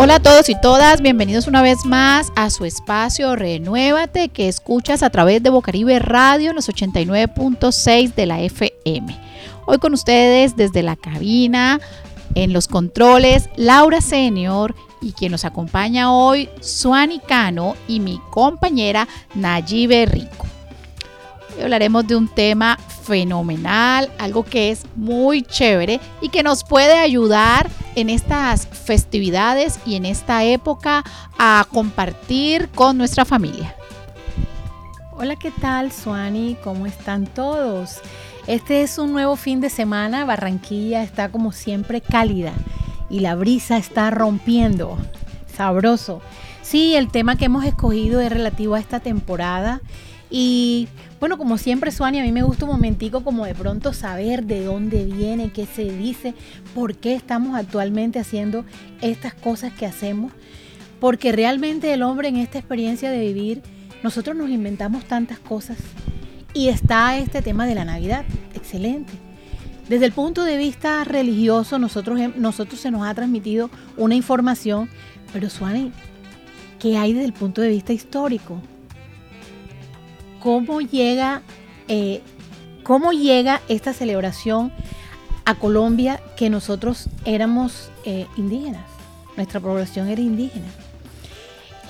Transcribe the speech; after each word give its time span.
Hola 0.00 0.14
a 0.14 0.20
todos 0.20 0.48
y 0.48 0.54
todas, 0.54 1.02
bienvenidos 1.02 1.48
una 1.48 1.60
vez 1.60 1.84
más 1.84 2.30
a 2.36 2.50
su 2.50 2.64
espacio 2.64 3.34
Renuévate 3.34 4.28
que 4.28 4.46
escuchas 4.46 5.02
a 5.02 5.10
través 5.10 5.42
de 5.42 5.50
Bocaribe 5.50 5.98
Radio 5.98 6.50
en 6.50 6.54
los 6.54 6.68
89.6 6.68 8.14
de 8.14 8.26
la 8.26 8.40
FM. 8.40 9.18
Hoy 9.66 9.78
con 9.78 9.94
ustedes 9.94 10.54
desde 10.54 10.84
la 10.84 10.94
cabina, 10.94 11.80
en 12.36 12.52
los 12.52 12.68
controles, 12.68 13.50
Laura 13.56 14.00
Senior 14.00 14.76
y 15.02 15.14
quien 15.14 15.32
nos 15.32 15.44
acompaña 15.44 16.12
hoy, 16.12 16.48
Suani 16.60 17.18
Cano 17.18 17.74
y 17.88 17.98
mi 17.98 18.20
compañera 18.30 19.08
Nayibe 19.34 20.06
Rico. 20.06 20.46
Hoy 21.56 21.64
hablaremos 21.64 22.06
de 22.06 22.14
un 22.14 22.28
tema 22.28 22.78
fenomenal, 23.02 24.12
algo 24.20 24.44
que 24.44 24.70
es 24.70 24.84
muy 24.94 25.42
chévere 25.42 25.98
y 26.20 26.28
que 26.28 26.44
nos 26.44 26.62
puede 26.62 26.96
ayudar 26.96 27.68
en 28.00 28.10
estas 28.10 28.68
festividades 28.68 29.80
y 29.84 29.96
en 29.96 30.06
esta 30.06 30.44
época 30.44 31.02
a 31.36 31.66
compartir 31.72 32.68
con 32.68 32.96
nuestra 32.96 33.24
familia. 33.24 33.74
Hola, 35.12 35.34
¿qué 35.34 35.50
tal, 35.50 35.90
Suani? 35.90 36.56
¿Cómo 36.62 36.86
están 36.86 37.26
todos? 37.26 37.96
Este 38.46 38.82
es 38.82 38.98
un 38.98 39.12
nuevo 39.12 39.34
fin 39.34 39.60
de 39.60 39.68
semana. 39.68 40.24
Barranquilla 40.24 41.02
está 41.02 41.30
como 41.30 41.50
siempre 41.50 42.00
cálida 42.00 42.52
y 43.10 43.18
la 43.18 43.34
brisa 43.34 43.78
está 43.78 44.10
rompiendo. 44.10 44.96
Sabroso. 45.56 46.22
Sí, 46.62 46.94
el 46.94 47.10
tema 47.10 47.36
que 47.36 47.46
hemos 47.46 47.64
escogido 47.64 48.20
es 48.20 48.30
relativo 48.30 48.76
a 48.76 48.80
esta 48.80 49.00
temporada 49.00 49.80
y 50.30 50.88
bueno, 51.20 51.38
como 51.38 51.58
siempre, 51.58 51.90
Suani, 51.90 52.20
a 52.20 52.22
mí 52.22 52.32
me 52.32 52.42
gusta 52.42 52.64
un 52.64 52.72
momentico 52.72 53.24
como 53.24 53.46
de 53.46 53.54
pronto 53.54 53.92
saber 53.92 54.44
de 54.44 54.64
dónde 54.64 55.04
viene, 55.04 55.50
qué 55.52 55.66
se 55.66 55.84
dice, 55.84 56.34
por 56.74 56.96
qué 56.96 57.14
estamos 57.14 57.56
actualmente 57.56 58.18
haciendo 58.18 58.64
estas 59.00 59.34
cosas 59.34 59.72
que 59.72 59.86
hacemos. 59.86 60.32
Porque 61.00 61.32
realmente 61.32 61.92
el 61.92 62.02
hombre 62.02 62.28
en 62.28 62.36
esta 62.36 62.58
experiencia 62.58 63.10
de 63.10 63.20
vivir, 63.20 63.62
nosotros 64.02 64.36
nos 64.36 64.50
inventamos 64.50 65.04
tantas 65.04 65.38
cosas. 65.38 65.78
Y 66.54 66.68
está 66.68 67.16
este 67.18 67.40
tema 67.40 67.66
de 67.66 67.74
la 67.74 67.84
Navidad, 67.84 68.24
excelente. 68.54 69.12
Desde 69.88 70.06
el 70.06 70.12
punto 70.12 70.44
de 70.44 70.56
vista 70.56 71.02
religioso, 71.04 71.78
nosotros, 71.78 72.20
nosotros 72.36 72.80
se 72.80 72.90
nos 72.90 73.06
ha 73.06 73.14
transmitido 73.14 73.70
una 73.96 74.14
información, 74.14 74.90
pero 75.32 75.48
Suani, 75.48 75.92
¿qué 76.78 76.98
hay 76.98 77.14
desde 77.14 77.26
el 77.26 77.32
punto 77.32 77.62
de 77.62 77.68
vista 77.68 77.92
histórico? 77.92 78.60
Cómo 80.40 80.80
llega, 80.80 81.42
eh, 81.88 82.22
cómo 82.82 83.12
llega 83.12 83.60
esta 83.68 83.92
celebración 83.92 84.72
a 85.44 85.54
Colombia 85.54 86.20
que 86.36 86.50
nosotros 86.50 87.08
éramos 87.24 87.90
eh, 88.04 88.26
indígenas, 88.36 88.84
nuestra 89.36 89.60
población 89.60 90.08
era 90.08 90.20
indígena. 90.20 90.66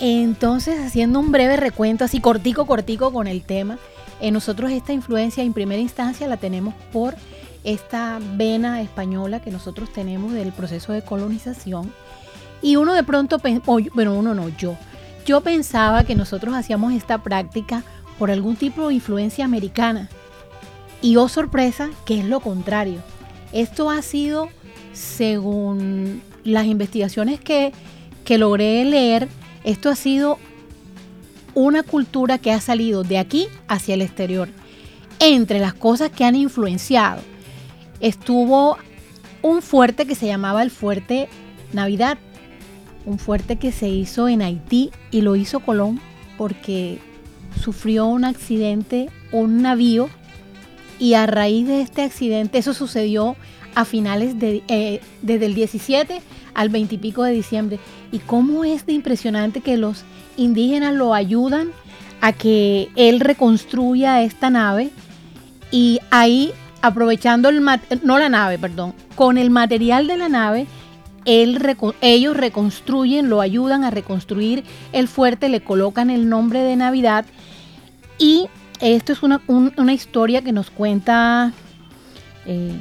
Entonces, 0.00 0.78
haciendo 0.78 1.18
un 1.18 1.32
breve 1.32 1.56
recuento, 1.56 2.04
así 2.04 2.20
cortico, 2.20 2.66
cortico 2.66 3.12
con 3.12 3.26
el 3.26 3.42
tema, 3.42 3.78
en 4.20 4.34
nosotros 4.34 4.70
esta 4.70 4.92
influencia 4.92 5.42
en 5.42 5.52
primera 5.52 5.80
instancia 5.80 6.28
la 6.28 6.36
tenemos 6.36 6.74
por 6.92 7.14
esta 7.64 8.18
vena 8.34 8.80
española 8.80 9.40
que 9.40 9.50
nosotros 9.50 9.92
tenemos 9.92 10.32
del 10.32 10.52
proceso 10.52 10.92
de 10.92 11.02
colonización. 11.02 11.92
Y 12.62 12.76
uno 12.76 12.94
de 12.94 13.02
pronto, 13.02 13.38
bueno, 13.94 14.14
uno 14.14 14.34
no, 14.34 14.48
yo, 14.50 14.76
yo 15.26 15.40
pensaba 15.40 16.04
que 16.04 16.14
nosotros 16.14 16.54
hacíamos 16.54 16.92
esta 16.92 17.18
práctica 17.18 17.82
por 18.18 18.30
algún 18.30 18.56
tipo 18.56 18.88
de 18.88 18.94
influencia 18.94 19.44
americana. 19.44 20.08
Y 21.00 21.16
oh 21.16 21.28
sorpresa, 21.28 21.90
que 22.04 22.18
es 22.18 22.24
lo 22.24 22.40
contrario. 22.40 23.00
Esto 23.52 23.90
ha 23.90 24.02
sido, 24.02 24.48
según 24.92 26.22
las 26.44 26.66
investigaciones 26.66 27.40
que, 27.40 27.72
que 28.24 28.38
logré 28.38 28.84
leer, 28.84 29.28
esto 29.64 29.90
ha 29.90 29.96
sido 29.96 30.38
una 31.54 31.82
cultura 31.82 32.38
que 32.38 32.52
ha 32.52 32.60
salido 32.60 33.04
de 33.04 33.18
aquí 33.18 33.48
hacia 33.68 33.94
el 33.94 34.02
exterior. 34.02 34.48
Entre 35.20 35.58
las 35.58 35.74
cosas 35.74 36.10
que 36.10 36.24
han 36.24 36.36
influenciado, 36.36 37.22
estuvo 38.00 38.76
un 39.42 39.62
fuerte 39.62 40.06
que 40.06 40.14
se 40.14 40.26
llamaba 40.26 40.62
el 40.62 40.70
Fuerte 40.70 41.28
Navidad, 41.72 42.18
un 43.04 43.18
fuerte 43.18 43.56
que 43.56 43.72
se 43.72 43.88
hizo 43.88 44.28
en 44.28 44.42
Haití 44.42 44.90
y 45.10 45.22
lo 45.22 45.36
hizo 45.36 45.60
Colón 45.60 46.00
porque 46.36 46.98
sufrió 47.58 48.06
un 48.06 48.24
accidente, 48.24 49.10
un 49.32 49.62
navío, 49.62 50.08
y 50.98 51.14
a 51.14 51.26
raíz 51.26 51.66
de 51.66 51.80
este 51.80 52.02
accidente, 52.02 52.58
eso 52.58 52.74
sucedió 52.74 53.36
a 53.74 53.84
finales 53.84 54.38
de, 54.38 54.62
eh, 54.68 55.00
desde 55.22 55.46
el 55.46 55.54
17 55.54 56.20
al 56.54 56.68
20 56.68 56.96
y 56.96 56.98
pico 56.98 57.22
de 57.22 57.32
diciembre. 57.32 57.78
Y 58.10 58.18
cómo 58.18 58.64
es 58.64 58.86
de 58.86 58.92
impresionante 58.92 59.60
que 59.60 59.76
los 59.76 60.04
indígenas 60.36 60.94
lo 60.94 61.14
ayudan 61.14 61.70
a 62.20 62.32
que 62.32 62.88
él 62.96 63.20
reconstruya 63.20 64.22
esta 64.22 64.50
nave 64.50 64.90
y 65.70 66.00
ahí 66.10 66.52
aprovechando 66.82 67.48
el 67.48 67.64
no 68.02 68.18
la 68.18 68.28
nave, 68.28 68.58
perdón, 68.58 68.94
con 69.14 69.38
el 69.38 69.50
material 69.50 70.06
de 70.08 70.16
la 70.16 70.28
nave 70.28 70.66
ellos 71.24 72.36
reconstruyen, 72.36 73.28
lo 73.28 73.40
ayudan 73.40 73.84
a 73.84 73.90
reconstruir 73.90 74.64
el 74.92 75.08
fuerte, 75.08 75.48
le 75.48 75.60
colocan 75.60 76.10
el 76.10 76.28
nombre 76.28 76.60
de 76.60 76.76
Navidad 76.76 77.26
y 78.18 78.48
esto 78.80 79.12
es 79.12 79.22
una, 79.22 79.92
historia 79.92 80.42
que 80.42 80.52
nos 80.52 80.70
cuenta 80.70 81.52
eh, 82.46 82.72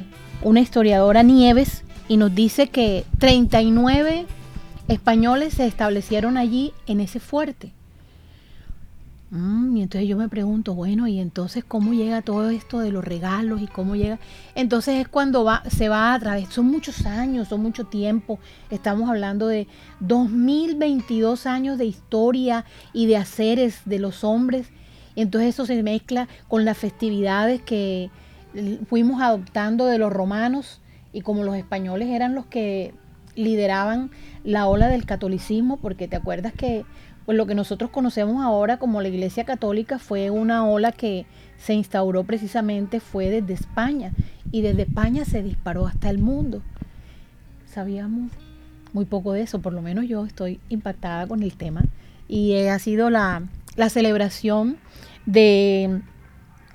una 0.42 0.59
historiadora 0.59 1.24
Nieves 1.24 1.84
y 2.08 2.18
nos 2.18 2.34
dice 2.34 2.68
que 2.68 3.06
39 3.20 4.25
españoles 4.88 5.56
se 5.56 5.66
establecieron 5.66 6.38
allí 6.38 6.74
en 6.86 7.00
ese 7.00 7.20
fuerte. 7.20 7.72
Mm, 9.30 9.75
y 9.75 9.81
entonces 9.81 10.08
yo 10.08 10.16
me 10.16 10.30
pregunto, 10.30 10.74
bueno, 10.74 11.06
¿y 11.08 11.20
entonces 11.20 11.66
cómo 11.68 11.94
llega 11.94 12.22
todo 12.22 12.50
esto 12.50 12.80
de 12.80 12.92
los 12.92 13.04
regalos 13.04 13.62
y 13.62 13.68
cómo 13.68 13.96
llega? 13.98 14.19
Entonces 14.56 15.02
es 15.02 15.08
cuando 15.09 15.44
va, 15.44 15.64
se 15.69 15.90
va 15.90 16.14
a 16.14 16.19
través, 16.19 16.48
son 16.50 16.68
muchos 16.68 17.06
años, 17.06 17.50
son 17.50 17.62
mucho 17.62 17.86
tiempo, 17.86 18.40
estamos 18.69 19.09
hablando 19.09 19.48
de 19.48 19.68
2022 20.00 21.46
años 21.46 21.78
de 21.78 21.86
historia 21.86 22.64
y 22.94 23.08
de 23.08 23.18
haceres 23.18 23.81
de 23.84 24.00
los 24.00 24.24
hombres, 24.24 24.69
entonces 25.22 25.50
eso 25.50 25.66
se 25.66 25.81
mezcla 25.83 26.28
con 26.47 26.66
las 26.66 26.78
festividades 26.78 27.61
que 27.61 28.09
fuimos 28.88 29.22
adoptando 29.22 29.85
de 29.85 29.97
los 29.97 30.11
romanos 30.11 30.81
y 31.13 31.22
como 31.22 31.44
los 31.44 31.55
españoles 31.55 32.09
eran 32.09 32.35
los 32.35 32.45
que 32.45 32.94
lideraban 33.35 34.09
la 34.44 34.67
ola 34.67 34.88
del 34.88 35.06
catolicismo, 35.06 35.77
porque 35.77 36.07
te 36.07 36.16
acuerdas 36.16 36.53
que 36.53 36.85
lo 37.27 37.45
que 37.45 37.56
nosotros 37.56 37.89
conocemos 37.91 38.44
ahora 38.44 38.77
como 38.77 39.01
la 39.01 39.09
Iglesia 39.09 39.44
Católica 39.44 40.00
fue 40.00 40.29
una 40.29 40.66
ola 40.66 40.91
que 40.91 41.25
se 41.57 41.73
instauró 41.73 42.23
precisamente 42.23 43.00
fue 43.00 43.29
desde 43.29 43.53
España 43.53 44.11
y 44.51 44.61
desde 44.61 44.83
España 44.83 45.25
se 45.25 45.44
disparó 45.44 45.88
hasta 45.88 46.09
el 46.09 46.19
mundo. 46.19 46.61
Sabíamos 47.66 48.31
muy 48.94 49.06
poco 49.06 49.33
de 49.33 49.41
eso, 49.41 49.59
por 49.59 49.73
lo 49.73 49.81
menos 49.81 50.07
yo 50.07 50.25
estoy 50.25 50.59
impactada 50.69 51.27
con 51.27 51.44
el 51.44 51.53
tema 51.53 51.83
y 52.27 52.56
ha 52.67 52.79
sido 52.79 53.09
la, 53.09 53.44
la 53.75 53.89
celebración 53.89 54.77
de 55.27 56.01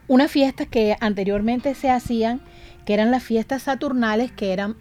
unas 0.07 0.31
fiestas 0.31 0.69
que 0.69 0.97
anteriormente 1.01 1.75
se 1.75 1.91
hacían, 1.91 2.41
que 2.85 2.95
eran 2.95 3.11
las 3.11 3.25
fiestas 3.25 3.63
saturnales, 3.63 4.31
que 4.31 4.53
eran 4.53 4.77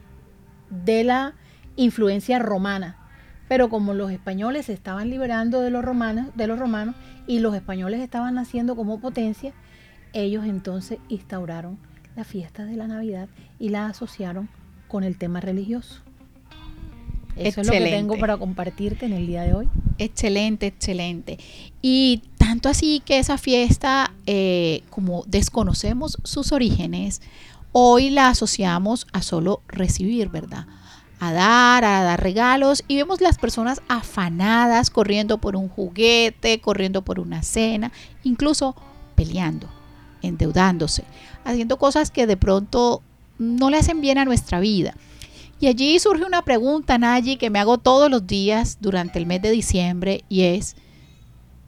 de 0.70 1.04
la 1.04 1.34
influencia 1.76 2.38
romana 2.38 3.02
pero 3.52 3.68
como 3.68 3.94
los 3.94 4.12
españoles 4.12 4.68
se 4.68 4.72
estaban 4.72 5.10
liberando 5.10 5.60
de 5.60 5.72
los 5.72 5.84
romanos, 5.84 6.28
de 6.36 6.48
los 6.48 6.58
romanos 6.58 6.96
y 7.28 7.40
los 7.40 7.54
españoles 7.54 8.00
estaban 8.00 8.36
naciendo 8.36 8.78
como 8.78 9.02
potencia, 9.02 9.52
ellos 10.14 10.46
entonces 10.46 11.00
instauraron 11.10 11.78
la 12.16 12.24
fiesta 12.24 12.64
de 12.64 12.78
la 12.78 12.88
Navidad 12.88 13.28
y 13.60 13.68
la 13.68 13.88
asociaron 13.88 14.48
con 14.88 15.04
el 15.04 15.18
tema 15.18 15.42
religioso. 15.42 16.02
Eso 17.48 17.62
es 17.62 17.68
lo 17.68 17.74
que 17.74 17.80
tengo 17.80 18.18
para 18.18 18.38
compartirte 18.38 19.06
en 19.06 19.14
el 19.14 19.28
día 19.28 19.44
de 19.44 19.54
hoy. 19.54 19.70
Excelente, 19.98 20.68
excelente. 20.68 21.38
Y 21.82 22.24
tanto 22.38 22.70
así 22.70 23.02
que 23.06 23.20
esa 23.20 23.38
fiesta, 23.38 24.14
eh, 24.26 24.84
como 24.90 25.24
desconocemos 25.28 26.18
sus 26.24 26.52
orígenes, 26.52 27.22
hoy 27.72 28.10
la 28.10 28.30
asociamos 28.30 29.08
a 29.14 29.22
solo 29.22 29.62
recibir, 29.68 30.30
¿verdad? 30.30 30.66
a 31.22 31.32
dar, 31.32 31.86
a 31.86 32.02
dar 32.02 32.20
regalos 32.22 32.84
y 32.88 32.96
vemos 32.96 33.22
las 33.22 33.38
personas 33.38 33.84
afanadas 33.88 34.90
corriendo 34.90 35.38
por 35.38 35.56
un 35.56 35.70
juguete, 35.70 36.60
corriendo 36.60 37.04
por 37.04 37.20
una 37.20 37.44
cena, 37.44 37.92
incluso 38.24 38.76
peleando, 39.14 39.70
endeudándose, 40.24 41.04
haciendo 41.46 41.78
cosas 41.78 42.10
que 42.10 42.26
de 42.26 42.38
pronto 42.38 43.04
no 43.38 43.70
le 43.70 43.78
hacen 43.78 44.02
bien 44.02 44.18
a 44.18 44.26
nuestra 44.26 44.60
vida. 44.60 44.96
Y 45.62 45.68
allí 45.68 46.00
surge 46.00 46.26
una 46.26 46.42
pregunta, 46.42 46.98
Nayi, 46.98 47.38
que 47.38 47.52
me 47.52 47.60
hago 47.60 47.78
todos 47.78 48.10
los 48.10 48.26
días 48.26 48.80
durante 48.82 49.20
el 49.20 49.28
mes 49.28 49.44
de 49.44 49.52
diciembre 49.52 50.24
y 50.28 50.42
es, 50.42 50.76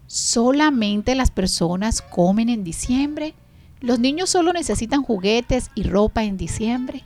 ¿solamente 0.07 1.13
las 1.13 1.29
personas 1.29 2.01
comen 2.01 2.49
en 2.49 2.63
diciembre? 2.63 3.35
¿Los 3.81 3.99
niños 3.99 4.31
solo 4.31 4.51
necesitan 4.51 5.03
juguetes 5.03 5.69
y 5.75 5.83
ropa 5.83 6.23
en 6.23 6.37
diciembre? 6.37 7.03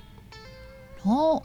No, 1.04 1.44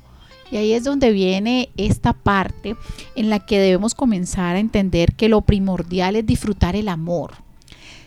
Y 0.53 0.59
ahí 0.59 0.75
es 0.75 0.85
donde 0.85 1.11
viene 1.11 1.71
esta 1.77 2.13
parte 2.13 2.77
en 3.17 3.29
la 3.29 3.45
que 3.45 3.59
debemos 3.59 3.97
comenzar 3.97 4.55
a 4.55 4.61
entender 4.61 5.17
que 5.17 5.29
lo 5.29 5.41
primordial 5.41 6.15
es 6.15 6.25
disfrutar 6.25 6.77
el 6.77 6.87
amor. 6.87 7.33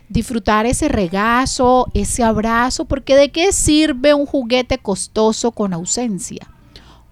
Disfrutar 0.08 0.66
ese 0.68 0.88
regazo, 0.88 1.88
ese 1.94 2.24
abrazo, 2.24 2.86
porque 2.86 3.18
¿de 3.18 3.30
qué 3.30 3.52
sirve 3.52 4.14
un 4.14 4.26
juguete 4.26 4.78
costoso 4.78 5.52
con 5.52 5.74
ausencia? 5.74 6.55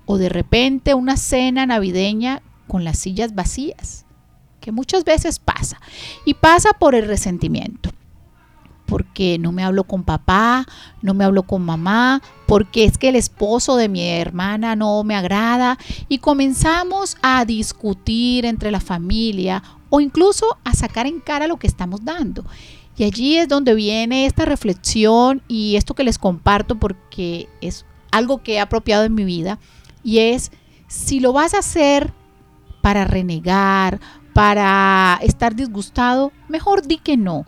O 0.05 0.17
de 0.17 0.29
repente 0.29 0.93
una 0.93 1.17
cena 1.17 1.65
navideña 1.65 2.41
con 2.67 2.83
las 2.83 2.99
sillas 2.99 3.35
vacías, 3.35 4.05
que 4.59 4.71
muchas 4.71 5.03
veces 5.03 5.39
pasa. 5.39 5.79
Y 6.25 6.35
pasa 6.35 6.71
por 6.73 6.95
el 6.95 7.07
resentimiento 7.07 7.91
porque 8.85 9.39
no 9.39 9.51
me 9.51 9.63
hablo 9.63 9.85
con 9.85 10.03
papá, 10.03 10.67
no 11.01 11.15
me 11.15 11.23
hablo 11.23 11.43
con 11.43 11.63
mamá, 11.63 12.21
porque 12.45 12.83
es 12.83 12.99
que 12.99 13.09
el 13.09 13.15
esposo 13.15 13.75
de 13.75 13.89
mi 13.89 14.07
hermana 14.07 14.75
no 14.75 15.03
me 15.03 15.15
agrada 15.15 15.79
y 16.09 16.19
comenzamos 16.19 17.17
a 17.23 17.43
discutir 17.45 18.45
entre 18.45 18.69
la 18.69 18.79
familia 18.79 19.63
o 19.89 19.99
incluso 19.99 20.57
a 20.63 20.75
sacar 20.75 21.07
en 21.07 21.21
cara 21.21 21.47
lo 21.47 21.57
que 21.57 21.65
estamos 21.65 22.05
dando. 22.05 22.45
Y 22.95 23.05
allí 23.05 23.37
es 23.37 23.47
donde 23.47 23.73
viene 23.73 24.27
esta 24.27 24.45
reflexión 24.45 25.41
y 25.47 25.75
esto 25.75 25.95
que 25.95 26.03
les 26.03 26.19
comparto 26.19 26.75
porque 26.75 27.49
es 27.61 27.85
algo 28.11 28.43
que 28.43 28.53
he 28.53 28.59
apropiado 28.59 29.05
en 29.05 29.15
mi 29.15 29.23
vida 29.23 29.57
y 30.03 30.19
es 30.19 30.51
si 30.87 31.19
lo 31.19 31.33
vas 31.33 31.53
a 31.53 31.59
hacer 31.59 32.13
para 32.81 33.05
renegar, 33.05 33.99
para 34.33 35.19
estar 35.21 35.55
disgustado, 35.55 36.31
mejor 36.49 36.85
di 36.85 36.97
que 36.97 37.17
no 37.17 37.45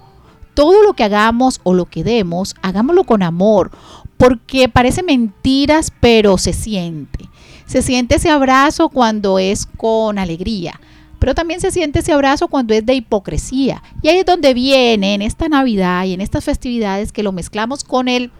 todo 0.55 0.81
lo 0.81 0.93
que 0.93 1.03
hagamos 1.03 1.59
o 1.63 1.73
lo 1.75 1.85
que 1.85 2.03
demos, 2.03 2.55
hagámoslo 2.63 3.03
con 3.03 3.21
amor, 3.21 3.71
porque 4.17 4.67
parece 4.69 5.03
mentiras, 5.03 5.91
pero 5.99 6.39
se 6.39 6.53
siente. 6.53 7.29
Se 7.67 7.81
siente 7.81 8.15
ese 8.15 8.29
abrazo 8.29 8.89
cuando 8.89 9.37
es 9.37 9.65
con 9.65 10.17
alegría, 10.17 10.79
pero 11.19 11.35
también 11.35 11.59
se 11.59 11.71
siente 11.71 11.99
ese 11.99 12.13
abrazo 12.13 12.47
cuando 12.47 12.73
es 12.73 12.85
de 12.85 12.95
hipocresía. 12.95 13.83
Y 14.01 14.07
ahí 14.07 14.19
es 14.19 14.25
donde 14.25 14.53
viene 14.53 15.13
en 15.13 15.21
esta 15.21 15.49
Navidad 15.49 16.05
y 16.05 16.13
en 16.13 16.21
estas 16.21 16.43
festividades 16.43 17.11
que 17.11 17.23
lo 17.23 17.31
mezclamos 17.31 17.83
con 17.83 18.07
el, 18.07 18.31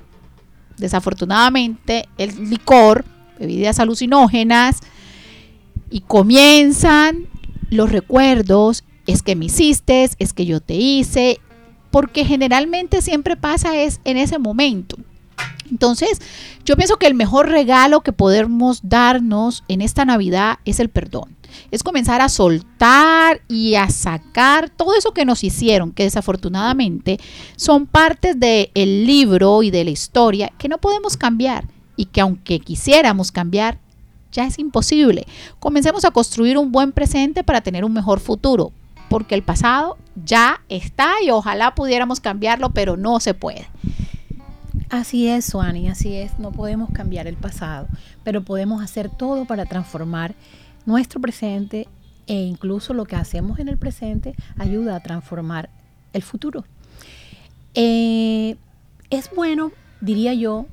desafortunadamente, 0.77 2.07
el 2.17 2.50
licor, 2.50 3.03
bebidas 3.40 3.80
alucinógenas, 3.80 4.80
y 5.90 6.02
comienzan 6.02 7.28
los 7.70 7.92
recuerdos, 7.92 8.84
es 9.08 9.22
que 9.22 9.36
me 9.36 9.46
hiciste, 9.46 10.10
es 10.18 10.34
que 10.34 10.46
yo 10.46 10.60
te 10.60 10.76
hice, 10.76 11.40
porque 11.92 12.26
generalmente 12.26 13.02
siempre 13.02 13.38
pasa 13.38 13.78
es 13.78 14.02
en 14.04 14.18
ese 14.18 14.40
momento. 14.40 14.98
Entonces, 15.70 16.22
yo 16.64 16.76
pienso 16.76 16.98
que 16.98 17.08
el 17.08 17.14
mejor 17.14 17.50
regalo 17.50 18.02
que 18.02 18.12
podemos 18.12 18.82
darnos 18.84 19.64
en 19.68 19.82
esta 19.82 20.06
Navidad 20.06 20.60
es 20.66 20.80
el 20.80 20.90
perdón. 20.90 21.36
Es 21.72 21.84
comenzar 21.84 22.22
a 22.22 22.30
soltar 22.30 23.42
y 23.48 23.76
a 23.76 23.90
sacar 23.90 24.70
todo 24.70 24.96
eso 24.96 25.14
que 25.14 25.26
nos 25.26 25.44
hicieron, 25.44 25.92
que 25.92 26.04
desafortunadamente 26.04 27.20
son 27.56 27.88
partes 27.88 28.40
del 28.40 29.06
libro 29.06 29.64
y 29.64 29.72
de 29.72 29.86
la 29.86 29.92
historia 29.92 30.52
que 30.58 30.68
no 30.68 30.78
podemos 30.78 31.18
cambiar 31.18 31.66
y 31.95 32.06
que 32.06 32.21
aunque 32.21 32.59
quisiéramos 32.59 33.31
cambiar, 33.31 33.77
ya 34.31 34.45
es 34.45 34.59
imposible. 34.59 35.25
Comencemos 35.59 36.06
a 36.06 36.12
construir 36.12 36.57
un 36.57 36.71
buen 36.71 36.92
presente 36.92 37.44
para 37.44 37.62
tener 37.62 37.86
un 37.86 37.94
mejor 37.94 38.19
futuro 38.19 38.71
porque 39.09 39.36
el 39.36 39.44
pasado 39.44 39.97
ya 40.24 40.62
está 40.69 41.13
y 41.24 41.30
ojalá 41.30 41.75
pudiéramos 41.75 42.19
cambiarlo, 42.19 42.71
pero 42.71 42.97
no 42.97 43.19
se 43.19 43.33
puede. 43.33 43.68
Así 44.89 45.27
es, 45.27 45.45
Suani, 45.45 45.89
así 45.89 46.15
es. 46.15 46.38
No 46.39 46.51
podemos 46.51 46.89
cambiar 46.92 47.27
el 47.27 47.38
pasado, 47.38 47.88
pero 48.24 48.44
podemos 48.44 48.83
hacer 48.83 49.09
todo 49.09 49.45
para 49.45 49.65
transformar 49.65 50.36
nuestro 50.86 51.19
presente 51.19 51.88
e 52.27 52.33
incluso 52.33 52.94
lo 52.94 53.06
que 53.06 53.15
hacemos 53.15 53.59
en 53.59 53.68
el 53.68 53.77
presente 53.77 54.36
ayuda 54.57 54.95
a 54.95 55.00
transformar 55.00 55.69
el 56.13 56.21
futuro. 56.21 56.65
Eh, 57.74 58.56
es 59.09 59.30
bueno, 59.36 59.71
diría 60.01 60.33
yo, 60.33 60.65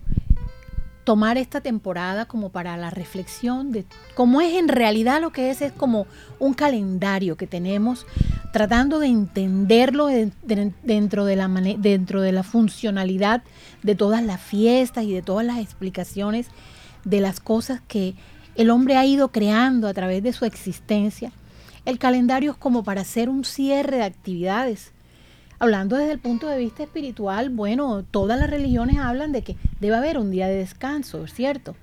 tomar 1.05 1.37
esta 1.37 1.61
temporada 1.61 2.27
como 2.27 2.51
para 2.51 2.77
la 2.77 2.91
reflexión 2.91 3.73
de 3.73 3.85
cómo 4.15 4.41
es 4.41 4.55
en 4.55 4.69
realidad 4.69 5.21
lo 5.21 5.33
que 5.33 5.51
es, 5.51 5.61
es 5.63 5.73
como 5.73 6.07
un 6.39 6.55
calendario 6.55 7.37
que 7.37 7.47
tenemos 7.47 8.07
tratando 8.53 8.99
de 8.99 9.09
entenderlo 9.09 10.07
dentro 10.07 11.25
de 11.25 11.37
la, 11.37 11.49
dentro 11.49 12.21
de 12.21 12.33
la 12.33 12.43
funcionalidad 12.43 13.43
de 13.83 13.95
todas 13.95 14.23
las 14.23 14.41
fiestas 14.41 15.05
y 15.05 15.13
de 15.13 15.23
todas 15.23 15.45
las 15.45 15.59
explicaciones 15.59 16.49
de 17.05 17.21
las 17.21 17.41
cosas 17.41 17.81
que 17.89 18.15
el 18.55 18.71
hombre 18.71 18.97
ha 18.97 19.07
ido 19.07 19.29
creando 19.29 19.89
a 19.89 19.95
través 19.95 20.23
de 20.23 20.33
su 20.33 20.45
existencia. 20.45 21.33
El 21.87 21.99
calendario 21.99 22.53
es 22.53 22.57
como 22.59 22.85
para 22.85 23.01
hacer 23.01 23.29
un 23.29 23.45
cierre 23.45 23.97
de 23.97 24.05
actividades 24.05 24.93
hablando 25.63 25.97
desde 25.97 26.11
el 26.11 26.19
punto 26.19 26.49
de 26.49 26.59
vista 26.59 26.83
espiritual, 26.83 27.49
bueno, 27.49 28.03
todas 28.03 28.37
las 28.37 28.51
religiones 28.51 28.99
hablan 28.99 29.31
de 29.31 29.43
que 29.43 29.57
debe 29.79 29.95
haber 29.95 30.19
un 30.19 30.33
día 30.33 30.49
de 30.49 30.57
descanso, 30.57 31.25
¿cierto? 31.29 31.77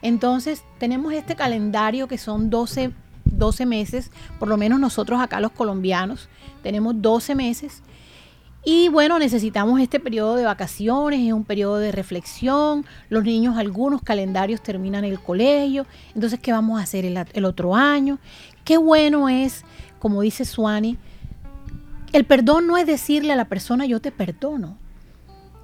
Entonces 0.00 0.64
tenemos 0.78 1.12
este 1.12 1.36
calendario 1.36 2.08
que 2.08 2.16
son 2.16 2.48
12, 2.48 2.92
12 3.26 3.66
meses, 3.66 4.10
por 4.38 4.48
lo 4.48 4.56
menos 4.56 4.80
nosotros 4.80 5.20
acá 5.20 5.38
los 5.38 5.52
colombianos 5.52 6.30
tenemos 6.62 6.94
12 7.02 7.34
meses. 7.34 7.82
Y 8.64 8.88
bueno, 8.88 9.18
necesitamos 9.18 9.78
este 9.82 10.00
periodo 10.00 10.36
de 10.36 10.46
vacaciones, 10.46 11.20
es 11.20 11.34
un 11.34 11.44
periodo 11.44 11.76
de 11.76 11.92
reflexión. 11.92 12.86
Los 13.10 13.24
niños, 13.24 13.58
algunos 13.58 14.00
calendarios 14.00 14.62
terminan 14.62 15.04
el 15.04 15.20
colegio. 15.20 15.84
Entonces, 16.14 16.40
¿qué 16.40 16.52
vamos 16.52 16.80
a 16.80 16.84
hacer 16.84 17.04
el, 17.04 17.22
el 17.34 17.44
otro 17.44 17.74
año? 17.74 18.18
Qué 18.64 18.78
bueno 18.78 19.28
es, 19.28 19.62
como 19.98 20.22
dice 20.22 20.46
Suani, 20.46 20.96
el 22.12 22.24
perdón 22.24 22.66
no 22.66 22.76
es 22.76 22.86
decirle 22.86 23.32
a 23.32 23.36
la 23.36 23.46
persona 23.46 23.86
yo 23.86 24.00
te 24.00 24.10
perdono. 24.10 24.76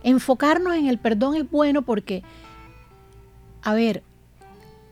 Enfocarnos 0.03 0.75
en 0.75 0.87
el 0.87 0.99
perdón 0.99 1.35
es 1.35 1.51
bueno 1.51 1.83
porque, 1.83 2.23
a 3.63 3.75
ver, 3.75 4.05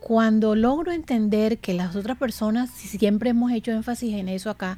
cuando 0.01 0.55
logro 0.55 0.91
entender 0.91 1.57
que 1.59 1.73
las 1.73 1.95
otras 1.95 2.17
personas, 2.17 2.69
si 2.71 2.97
siempre 2.97 3.29
hemos 3.29 3.51
hecho 3.51 3.71
énfasis 3.71 4.13
en 4.13 4.27
eso 4.27 4.49
acá, 4.49 4.77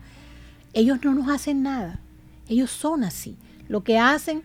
ellos 0.74 1.00
no 1.04 1.14
nos 1.14 1.30
hacen 1.30 1.64
nada. 1.64 2.00
Ellos 2.48 2.70
son 2.70 3.04
así. 3.04 3.36
Lo 3.68 3.84
que 3.84 3.98
hacen, 3.98 4.44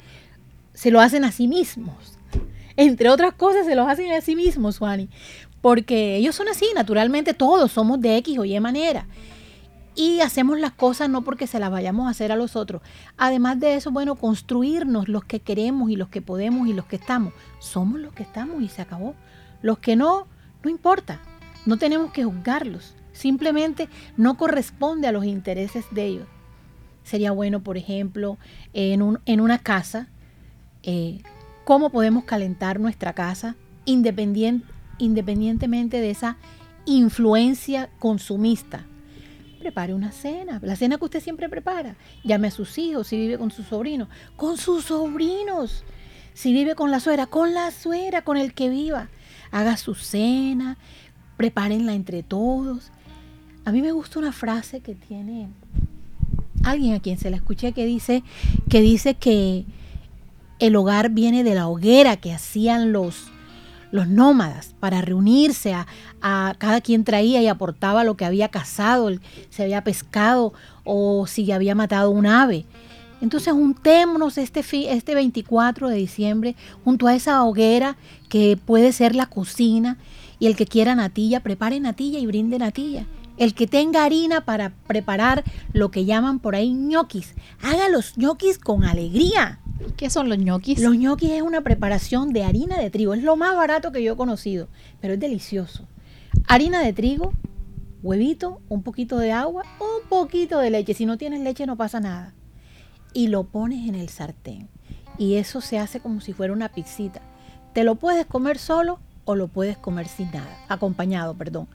se 0.73 0.91
lo 0.91 1.01
hacen 1.01 1.25
a 1.25 1.33
sí 1.33 1.47
mismos. 1.47 2.19
Entre 2.77 3.11
otras 3.11 3.35
cosas, 3.35 3.67
se 3.67 3.75
los 3.75 3.87
hacen 3.87 4.11
a 4.12 4.23
sí 4.23 4.35
mismos, 4.35 4.79
Juani. 4.79 5.11
Porque 5.61 6.17
ellos 6.17 6.35
son 6.35 6.49
así, 6.49 6.67
naturalmente 6.75 7.35
todos 7.35 7.71
somos 7.71 8.01
de 8.01 8.17
X 8.17 8.39
o 8.39 8.45
Y 8.45 8.59
manera 8.59 9.07
y 9.95 10.21
hacemos 10.21 10.59
las 10.59 10.73
cosas 10.73 11.11
no 11.11 11.23
porque 11.23 11.47
se 11.47 11.59
las 11.59 11.71
vayamos 11.71 12.07
a 12.07 12.11
hacer 12.11 12.33
a 12.33 12.37
los 12.37 12.57
otros. 12.57 12.81
Además 13.19 13.61
de 13.61 13.75
eso, 13.75 13.91
bueno, 13.91 14.15
construirnos 14.15 15.09
los 15.09 15.25
que 15.25 15.41
queremos 15.41 15.91
y 15.91 15.97
los 15.97 16.09
que 16.09 16.23
podemos 16.23 16.67
y 16.69 16.73
los 16.73 16.87
que 16.87 16.97
estamos. 16.97 17.35
Somos 17.59 18.01
los 18.01 18.15
que 18.15 18.23
estamos 18.23 18.63
y 18.63 18.69
se 18.69 18.81
acabó. 18.81 19.15
Los 19.61 19.79
que 19.79 19.97
no, 19.97 20.27
no 20.65 20.71
importa. 20.71 21.21
No 21.67 21.77
tenemos 21.77 22.11
que 22.13 22.25
juzgarlos. 22.25 22.95
Simplemente 23.13 23.91
no 24.17 24.39
corresponde 24.39 25.09
a 25.09 25.13
los 25.13 25.27
intereses 25.27 25.85
de 25.91 26.07
ellos. 26.07 26.27
Sería 27.05 27.33
bueno, 27.33 27.63
por 27.63 27.77
ejemplo, 27.77 28.39
en, 28.73 29.03
un, 29.03 29.21
en 29.27 29.41
una 29.41 29.59
casa, 29.59 30.09
eh, 30.83 31.21
cómo 31.65 31.91
podemos 31.91 32.25
calentar 32.25 32.81
nuestra 32.81 33.13
casa 33.13 33.57
independientemente 33.85 36.01
de 36.01 36.11
esa 36.11 36.39
influencia 36.87 37.91
consumista 37.99 38.87
prepare 39.62 39.95
una 39.95 40.11
cena, 40.11 40.59
la 40.61 40.75
cena 40.75 40.99
que 40.99 41.04
usted 41.04 41.23
siempre 41.23 41.49
prepara. 41.49 41.95
Llame 42.25 42.49
a 42.49 42.50
sus 42.50 42.76
hijos, 42.78 43.07
si 43.07 43.16
vive 43.16 43.38
con 43.38 43.52
sus 43.52 43.66
sobrinos, 43.66 44.09
con 44.35 44.57
sus 44.57 44.87
sobrinos. 44.87 45.85
Si 46.35 46.52
vive 46.52 46.75
con 46.75 46.90
la 46.90 46.99
suegra, 46.99 47.26
con 47.26 47.54
la 47.54 47.71
suegra, 47.71 48.23
con 48.23 48.37
el 48.37 48.54
que 48.54 48.69
viva. 48.69 49.09
Haga 49.52 49.76
su 49.76 49.95
cena, 49.95 50.78
prepárenla 51.37 51.95
entre 51.95 52.23
todos. 52.23 52.90
A 53.64 53.71
mí 53.71 53.83
me 53.83 53.92
gusta 53.92 54.19
una 54.19 54.33
frase 54.33 54.81
que 54.81 54.95
tiene 54.95 55.49
alguien 56.64 56.95
a 56.95 57.00
quien 57.00 57.19
se 57.19 57.31
la 57.31 57.37
escuché 57.37 57.73
que 57.73 57.85
dice 57.85 58.23
que 58.69 58.81
dice 58.81 59.14
que 59.14 59.64
el 60.61 60.76
hogar 60.76 61.11
viene 61.11 61.42
de 61.42 61.57
la 61.57 61.66
hoguera 61.66 62.16
que 62.16 62.33
hacían 62.33 62.92
los 62.92 63.32
los 63.93 64.09
nómadas 64.09 64.75
para 64.81 65.01
reunirse, 65.03 65.75
a, 65.75 65.87
cada 66.59 66.81
quien 66.81 67.05
traía 67.05 67.41
y 67.43 67.47
aportaba 67.47 68.03
lo 68.03 68.17
que 68.17 68.25
había 68.25 68.49
cazado, 68.49 69.11
se 69.51 69.63
había 69.63 69.85
pescado 69.85 70.53
o 70.83 71.27
si 71.29 71.53
había 71.53 71.77
matado 71.77 72.11
un 72.11 72.27
ave. 72.27 72.65
Entonces 73.21 73.53
juntémonos 73.53 74.37
este, 74.37 74.65
este 74.93 75.15
24 75.15 75.89
de 75.89 75.97
diciembre 75.97 76.57
junto 76.85 77.07
a 77.07 77.15
esa 77.15 77.45
hoguera 77.45 77.97
que 78.29 78.57
puede 78.57 78.91
ser 78.93 79.15
la 79.15 79.27
cocina 79.27 79.99
y 80.41 80.47
el 80.47 80.57
que 80.57 80.67
quiera 80.67 80.97
natilla, 80.97 81.39
prepare 81.39 81.79
natilla 81.79 82.19
y 82.19 82.27
brinde 82.27 82.59
natilla. 82.59 83.07
El 83.37 83.55
que 83.55 83.67
tenga 83.67 84.05
harina 84.05 84.45
para 84.45 84.71
preparar 84.87 85.45
lo 85.73 85.91
que 85.91 86.05
llaman 86.05 86.41
por 86.41 86.57
ahí 86.57 86.75
ñoquis, 86.75 87.35
haga 87.63 87.89
los 87.89 88.19
ñoquis 88.19 88.59
con 88.59 88.85
alegría. 88.85 89.61
¿Qué 89.97 90.11
son 90.11 90.29
los 90.29 90.39
ñoquis? 90.39 90.81
Los 90.81 90.97
ñoquis 90.97 91.31
es 91.33 91.43
una 91.43 91.62
preparación 91.62 92.33
de 92.33 92.45
harina 92.45 92.79
de 92.79 92.91
trigo. 92.91 93.15
Es 93.15 93.23
lo 93.23 93.37
más 93.37 93.57
barato 93.57 93.93
que 93.93 94.03
yo 94.03 94.15
he 94.15 94.17
conocido, 94.17 94.69
pero 95.01 95.15
es 95.15 95.21
delicioso. 95.21 95.87
harina 96.49 96.81
de 96.81 96.93
trigo, 96.93 97.33
huevito, 98.03 98.61
un 98.69 98.83
poquito 98.83 99.19
de 99.19 99.33
agua, 99.33 99.65
un 99.81 100.09
poquito 100.09 100.59
de 100.59 100.71
leche. 100.71 100.95
Si 100.95 101.07
no 101.07 101.19
tienes 101.19 101.41
leche 101.41 101.67
no 101.67 101.77
pasa 101.77 102.01
nada. 102.01 102.35
Y 103.15 103.29
lo 103.29 103.45
pones 103.45 103.89
en 103.89 103.95
el 103.95 104.09
sartén. 104.09 104.69
Y 105.19 105.35
eso 105.35 105.61
se 105.61 105.79
hace 105.79 106.01
como 106.01 106.21
si 106.21 106.33
fuera 106.33 106.53
una 106.53 106.71
pizzita. 106.71 107.21
Te 107.75 107.85
lo 107.85 107.95
puedes 107.97 108.27
comer 108.27 108.59
solo 108.59 108.99
o 109.25 109.35
lo 109.35 109.49
puedes 109.49 109.79
comer 109.79 110.09
sin 110.09 110.31
nada, 110.31 110.59
acompañado, 110.69 111.35
perdón. 111.35 111.69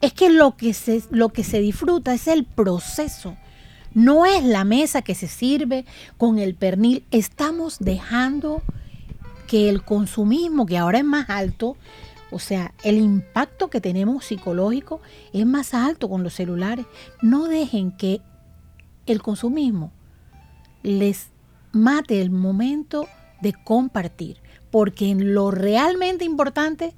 Es 0.00 0.12
que 0.12 0.30
lo 0.30 0.56
que 0.56 0.72
se, 0.72 1.02
lo 1.10 1.30
que 1.30 1.44
se 1.44 1.60
disfruta 1.60 2.14
es 2.14 2.26
el 2.28 2.44
proceso. 2.44 3.36
No 3.94 4.26
es 4.26 4.44
la 4.44 4.64
mesa 4.64 5.02
que 5.02 5.14
se 5.14 5.28
sirve 5.28 5.84
con 6.16 6.38
el 6.38 6.54
pernil. 6.54 7.04
Estamos 7.10 7.78
dejando 7.80 8.62
que 9.46 9.68
el 9.68 9.82
consumismo, 9.82 10.66
que 10.66 10.78
ahora 10.78 10.98
es 10.98 11.04
más 11.04 11.28
alto, 11.28 11.76
o 12.30 12.38
sea, 12.38 12.72
el 12.84 12.98
impacto 12.98 13.68
que 13.68 13.80
tenemos 13.80 14.26
psicológico 14.26 15.00
es 15.32 15.44
más 15.44 15.74
alto 15.74 16.08
con 16.08 16.22
los 16.22 16.34
celulares. 16.34 16.86
No 17.20 17.46
dejen 17.46 17.90
que 17.90 18.20
el 19.06 19.20
consumismo 19.22 19.92
les 20.82 21.30
mate 21.72 22.20
el 22.20 22.30
momento 22.30 23.08
de 23.40 23.52
compartir, 23.52 24.38
porque 24.70 25.14
lo 25.16 25.50
realmente 25.50 26.24
importante 26.24 26.94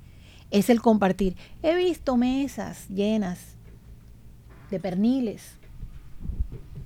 es 0.50 0.68
el 0.68 0.82
compartir. 0.82 1.36
He 1.62 1.74
visto 1.74 2.16
mesas 2.16 2.88
llenas 2.88 3.56
de 4.70 4.78
perniles, 4.78 5.58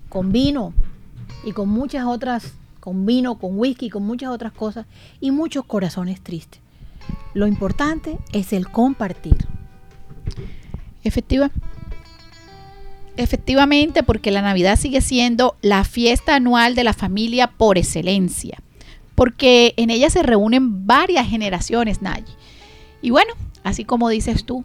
con 0.08 0.32
vino 0.32 0.72
y 1.44 1.52
con 1.52 1.68
muchas 1.68 2.06
otras, 2.06 2.54
con 2.80 3.06
vino, 3.06 3.38
con 3.38 3.58
whisky, 3.58 3.90
con 3.90 4.04
muchas 4.04 4.30
otras 4.30 4.52
cosas, 4.52 4.86
y 5.20 5.30
muchos 5.30 5.64
corazones 5.64 6.20
tristes. 6.20 6.60
Lo 7.34 7.46
importante 7.46 8.18
es 8.32 8.52
el 8.52 8.68
compartir. 8.68 9.36
Efectiva. 11.04 11.50
Efectivamente, 13.16 14.02
porque 14.02 14.30
la 14.30 14.42
Navidad 14.42 14.78
sigue 14.78 15.00
siendo 15.00 15.56
la 15.62 15.84
fiesta 15.84 16.36
anual 16.36 16.74
de 16.74 16.84
la 16.84 16.92
familia 16.92 17.48
por 17.48 17.78
excelencia, 17.78 18.58
porque 19.14 19.74
en 19.76 19.90
ella 19.90 20.10
se 20.10 20.22
reúnen 20.22 20.86
varias 20.86 21.28
generaciones, 21.28 22.02
Nayi. 22.02 22.24
Y 23.02 23.10
bueno, 23.10 23.34
así 23.64 23.84
como 23.84 24.08
dices 24.08 24.44
tú, 24.44 24.64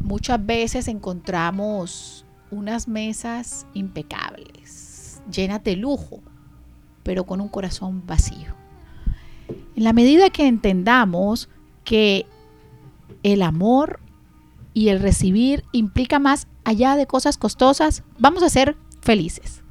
muchas 0.00 0.44
veces 0.44 0.88
encontramos 0.88 2.25
unas 2.50 2.88
mesas 2.88 3.66
impecables, 3.74 5.22
llenas 5.30 5.62
de 5.64 5.76
lujo, 5.76 6.20
pero 7.02 7.24
con 7.24 7.40
un 7.40 7.48
corazón 7.48 8.06
vacío. 8.06 8.54
En 9.76 9.84
la 9.84 9.92
medida 9.92 10.30
que 10.30 10.46
entendamos 10.46 11.48
que 11.84 12.26
el 13.22 13.42
amor 13.42 14.00
y 14.74 14.88
el 14.88 15.00
recibir 15.00 15.64
implica 15.72 16.18
más 16.18 16.48
allá 16.64 16.96
de 16.96 17.06
cosas 17.06 17.38
costosas, 17.38 18.02
vamos 18.18 18.42
a 18.42 18.50
ser 18.50 18.76
felices. 19.00 19.62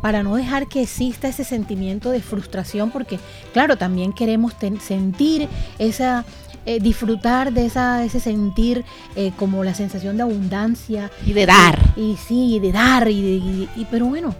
Para 0.00 0.22
no 0.22 0.36
dejar 0.36 0.68
que 0.68 0.82
exista 0.82 1.28
ese 1.28 1.44
sentimiento 1.44 2.10
de 2.10 2.20
frustración, 2.20 2.90
porque 2.90 3.18
claro, 3.52 3.76
también 3.76 4.12
queremos 4.12 4.54
sentir 4.80 5.48
esa, 5.78 6.24
eh, 6.66 6.78
disfrutar 6.80 7.52
de 7.52 7.66
esa, 7.66 8.04
ese 8.04 8.20
sentir 8.20 8.84
eh, 9.16 9.32
como 9.36 9.64
la 9.64 9.74
sensación 9.74 10.16
de 10.16 10.22
abundancia. 10.22 11.10
Y 11.26 11.32
de 11.32 11.46
dar. 11.46 11.78
Y, 11.96 12.16
sí, 12.16 12.58
de 12.60 12.72
dar, 12.72 13.08
y, 13.08 13.68
y, 13.76 13.86
pero 13.90 14.06
bueno, 14.06 14.34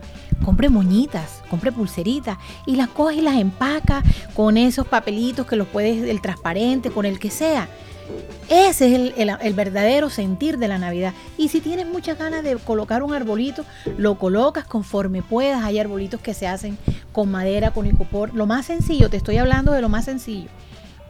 compre 0.44 0.68
moñitas, 0.68 1.42
compre 1.48 1.72
pulseritas 1.72 2.38
y 2.66 2.76
las 2.76 2.88
coge 2.88 3.16
y 3.16 3.20
las 3.20 3.36
empaca 3.36 4.02
con 4.34 4.56
esos 4.56 4.86
papelitos 4.86 5.46
que 5.46 5.56
los 5.56 5.66
puedes, 5.68 6.08
el 6.08 6.20
transparente, 6.20 6.90
con 6.90 7.06
el 7.06 7.18
que 7.18 7.30
sea. 7.30 7.68
Ese 8.48 8.92
es 8.94 9.12
el, 9.16 9.54
verdadero 9.54 10.10
sentir 10.10 10.58
de 10.58 10.66
la 10.66 10.78
Navidad. 10.78 11.14
Y 11.38 11.48
si 11.48 11.60
tienes 11.60 11.86
muchas 11.86 12.18
ganas 12.18 12.42
de 12.42 12.56
colocar 12.56 13.02
un 13.02 13.14
arbolito, 13.14 13.64
lo 13.96 14.16
colocas 14.18 14.64
conforme 14.64 15.22
puedas. 15.22 15.62
Hay 15.62 15.78
arbolitos 15.78 16.20
que 16.20 16.34
se 16.34 16.48
hacen 16.48 16.76
con 17.12 17.30
madera, 17.30 17.70
con 17.70 17.86
icopor. 17.86 18.34
Lo 18.34 18.46
más 18.46 18.66
sencillo, 18.66 19.08
te 19.08 19.16
estoy 19.16 19.38
hablando 19.38 19.72
de 19.72 19.80
lo 19.80 19.88
más 19.88 20.06
sencillo. 20.06 20.48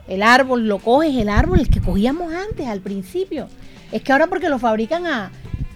El 0.07 0.21
árbol, 0.21 0.67
lo 0.67 0.77
coges, 0.77 1.15
el 1.15 1.29
árbol, 1.29 1.59
el 1.61 1.69
que 1.69 1.81
cogíamos 1.81 2.31
antes, 2.31 2.67
al 2.67 2.81
principio. 2.81 3.47
Es 3.91 4.03
que 4.03 4.11
ahora 4.11 4.27
porque 4.27 4.49
lo 4.49 4.59
fabrican 4.59 5.07
a, 5.07 5.31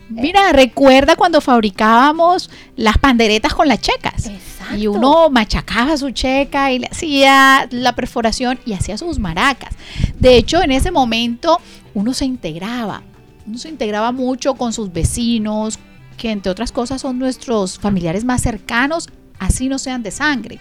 Mira, 0.10 0.52
recuerda 0.52 1.16
cuando 1.16 1.42
fabricábamos 1.42 2.50
las 2.76 2.98
panderetas 2.98 3.54
con 3.54 3.68
las 3.68 3.82
checas. 3.82 4.28
Exacto. 4.28 4.76
Y 4.78 4.88
uno 4.88 5.30
machacaba 5.30 5.98
su 5.98 6.12
checa 6.12 6.72
y 6.72 6.80
le 6.80 6.88
hacía 6.88 7.68
la 7.72 7.94
perforación 7.94 8.60
y 8.66 8.74
hacía 8.74 8.98
sus 8.98 9.20
maracas. 9.20 9.74
De 10.20 10.38
hecho, 10.38 10.62
en 10.62 10.72
ese 10.72 10.92
momento 10.92 11.60
uno 11.94 12.14
se 12.14 12.26
integraba. 12.26 13.02
Uno 13.48 13.58
se 13.58 13.70
integraba 13.70 14.12
mucho 14.12 14.56
con 14.56 14.74
sus 14.74 14.92
vecinos, 14.92 15.80
que 16.18 16.32
entre 16.32 16.52
otras 16.52 16.72
cosas 16.72 17.02
son 17.02 17.20
nuestros 17.20 17.80
familiares 17.80 18.26
más 18.26 18.42
cercanos, 18.42 19.10
así 19.40 19.70
no 19.70 19.80
sean 19.80 20.04
de 20.04 20.12
sangre. 20.12 20.60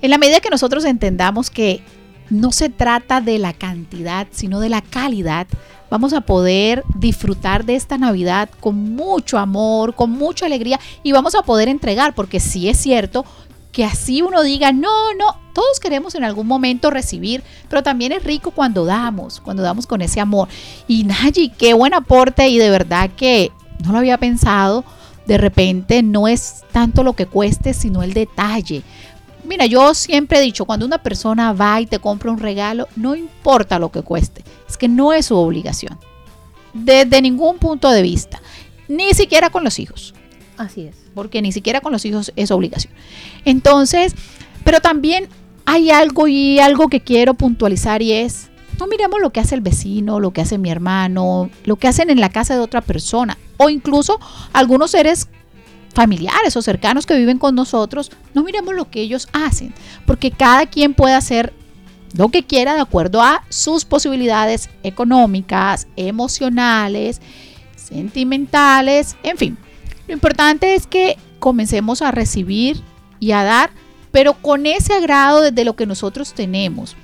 En 0.00 0.10
la 0.10 0.18
medida 0.18 0.40
que 0.40 0.50
nosotros 0.50 0.84
entendamos 0.84 1.48
que 1.50 1.82
no 2.28 2.50
se 2.50 2.68
trata 2.70 3.20
de 3.20 3.38
la 3.38 3.52
cantidad, 3.52 4.26
sino 4.30 4.60
de 4.60 4.68
la 4.68 4.82
calidad, 4.82 5.46
vamos 5.92 6.14
a 6.14 6.22
poder 6.22 6.84
disfrutar 6.94 7.66
de 7.66 7.74
esta 7.74 7.98
Navidad 7.98 8.48
con 8.60 8.94
mucho 8.94 9.36
amor, 9.36 9.94
con 9.94 10.10
mucha 10.10 10.46
alegría 10.46 10.80
y 11.02 11.12
vamos 11.12 11.34
a 11.34 11.42
poder 11.42 11.68
entregar, 11.68 12.14
porque 12.14 12.40
sí 12.40 12.70
es 12.70 12.78
cierto 12.78 13.26
que 13.72 13.84
así 13.84 14.22
uno 14.22 14.42
diga, 14.42 14.72
no, 14.72 15.12
no, 15.12 15.36
todos 15.52 15.80
queremos 15.80 16.14
en 16.14 16.24
algún 16.24 16.46
momento 16.46 16.88
recibir, 16.88 17.42
pero 17.68 17.82
también 17.82 18.12
es 18.12 18.24
rico 18.24 18.52
cuando 18.52 18.86
damos, 18.86 19.38
cuando 19.40 19.62
damos 19.62 19.86
con 19.86 20.00
ese 20.00 20.18
amor. 20.18 20.48
Y 20.88 21.04
Nayi, 21.04 21.50
qué 21.50 21.74
buen 21.74 21.92
aporte 21.92 22.48
y 22.48 22.56
de 22.56 22.70
verdad 22.70 23.10
que 23.14 23.52
no 23.84 23.92
lo 23.92 23.98
había 23.98 24.16
pensado. 24.16 24.86
De 25.26 25.36
repente 25.36 26.02
no 26.02 26.26
es 26.26 26.62
tanto 26.72 27.02
lo 27.02 27.12
que 27.12 27.26
cueste, 27.26 27.74
sino 27.74 28.02
el 28.02 28.14
detalle. 28.14 28.82
Mira, 29.52 29.66
yo 29.66 29.92
siempre 29.92 30.38
he 30.38 30.40
dicho, 30.40 30.64
cuando 30.64 30.86
una 30.86 31.02
persona 31.02 31.52
va 31.52 31.78
y 31.78 31.84
te 31.84 31.98
compra 31.98 32.30
un 32.30 32.38
regalo, 32.38 32.88
no 32.96 33.14
importa 33.14 33.78
lo 33.78 33.92
que 33.92 34.00
cueste, 34.00 34.42
es 34.66 34.78
que 34.78 34.88
no 34.88 35.12
es 35.12 35.26
su 35.26 35.36
obligación. 35.36 35.98
Desde 36.72 37.20
ningún 37.20 37.58
punto 37.58 37.90
de 37.90 38.00
vista, 38.00 38.40
ni 38.88 39.12
siquiera 39.12 39.50
con 39.50 39.62
los 39.62 39.78
hijos. 39.78 40.14
Así 40.56 40.84
es. 40.84 40.96
Porque 41.14 41.42
ni 41.42 41.52
siquiera 41.52 41.82
con 41.82 41.92
los 41.92 42.06
hijos 42.06 42.32
es 42.34 42.50
obligación. 42.50 42.94
Entonces, 43.44 44.14
pero 44.64 44.80
también 44.80 45.28
hay 45.66 45.90
algo 45.90 46.28
y 46.28 46.58
algo 46.58 46.88
que 46.88 47.02
quiero 47.02 47.34
puntualizar 47.34 48.00
y 48.00 48.12
es, 48.12 48.48
no 48.80 48.86
miremos 48.86 49.20
lo 49.20 49.34
que 49.34 49.40
hace 49.40 49.54
el 49.54 49.60
vecino, 49.60 50.18
lo 50.18 50.30
que 50.30 50.40
hace 50.40 50.56
mi 50.56 50.70
hermano, 50.70 51.50
lo 51.66 51.76
que 51.76 51.88
hacen 51.88 52.08
en 52.08 52.22
la 52.22 52.30
casa 52.30 52.54
de 52.54 52.60
otra 52.60 52.80
persona 52.80 53.36
o 53.58 53.68
incluso 53.68 54.18
algunos 54.54 54.92
seres 54.92 55.28
familiares 55.92 56.56
o 56.56 56.62
cercanos 56.62 57.06
que 57.06 57.16
viven 57.16 57.38
con 57.38 57.54
nosotros, 57.54 58.10
no 58.34 58.42
miremos 58.42 58.74
lo 58.74 58.90
que 58.90 59.00
ellos 59.00 59.28
hacen, 59.32 59.74
porque 60.06 60.30
cada 60.30 60.66
quien 60.66 60.94
puede 60.94 61.14
hacer 61.14 61.52
lo 62.14 62.28
que 62.28 62.44
quiera 62.44 62.74
de 62.74 62.80
acuerdo 62.80 63.22
a 63.22 63.44
sus 63.48 63.84
posibilidades 63.84 64.68
económicas, 64.82 65.86
emocionales, 65.96 67.20
sentimentales, 67.76 69.16
en 69.22 69.36
fin. 69.36 69.58
Lo 70.06 70.14
importante 70.14 70.74
es 70.74 70.86
que 70.86 71.16
comencemos 71.38 72.02
a 72.02 72.10
recibir 72.10 72.80
y 73.18 73.32
a 73.32 73.44
dar, 73.44 73.70
pero 74.10 74.34
con 74.34 74.66
ese 74.66 74.92
agrado 74.92 75.40
desde 75.40 75.64
lo 75.64 75.74
que 75.74 75.86
nosotros 75.86 76.34
tenemos. 76.34 76.96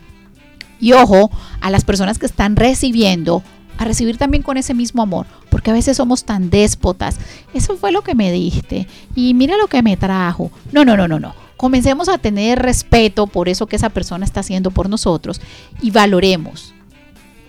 Y 0.80 0.92
ojo, 0.92 1.30
a 1.60 1.70
las 1.70 1.84
personas 1.84 2.18
que 2.18 2.26
están 2.26 2.56
recibiendo, 2.56 3.42
a 3.78 3.84
recibir 3.84 4.18
también 4.18 4.42
con 4.42 4.56
ese 4.56 4.74
mismo 4.74 5.02
amor, 5.02 5.26
porque 5.50 5.70
a 5.70 5.74
veces 5.74 5.96
somos 5.96 6.24
tan 6.24 6.50
déspotas. 6.50 7.16
Eso 7.54 7.76
fue 7.76 7.92
lo 7.92 8.02
que 8.02 8.14
me 8.14 8.30
diste 8.30 8.86
y 9.14 9.34
mira 9.34 9.56
lo 9.56 9.68
que 9.68 9.82
me 9.82 9.96
trajo. 9.96 10.50
No, 10.72 10.84
no, 10.84 10.96
no, 10.96 11.08
no, 11.08 11.20
no. 11.20 11.34
Comencemos 11.56 12.08
a 12.08 12.18
tener 12.18 12.58
respeto 12.58 13.26
por 13.26 13.48
eso 13.48 13.66
que 13.66 13.76
esa 13.76 13.88
persona 13.88 14.24
está 14.24 14.40
haciendo 14.40 14.70
por 14.70 14.88
nosotros 14.88 15.40
y 15.80 15.90
valoremos. 15.90 16.74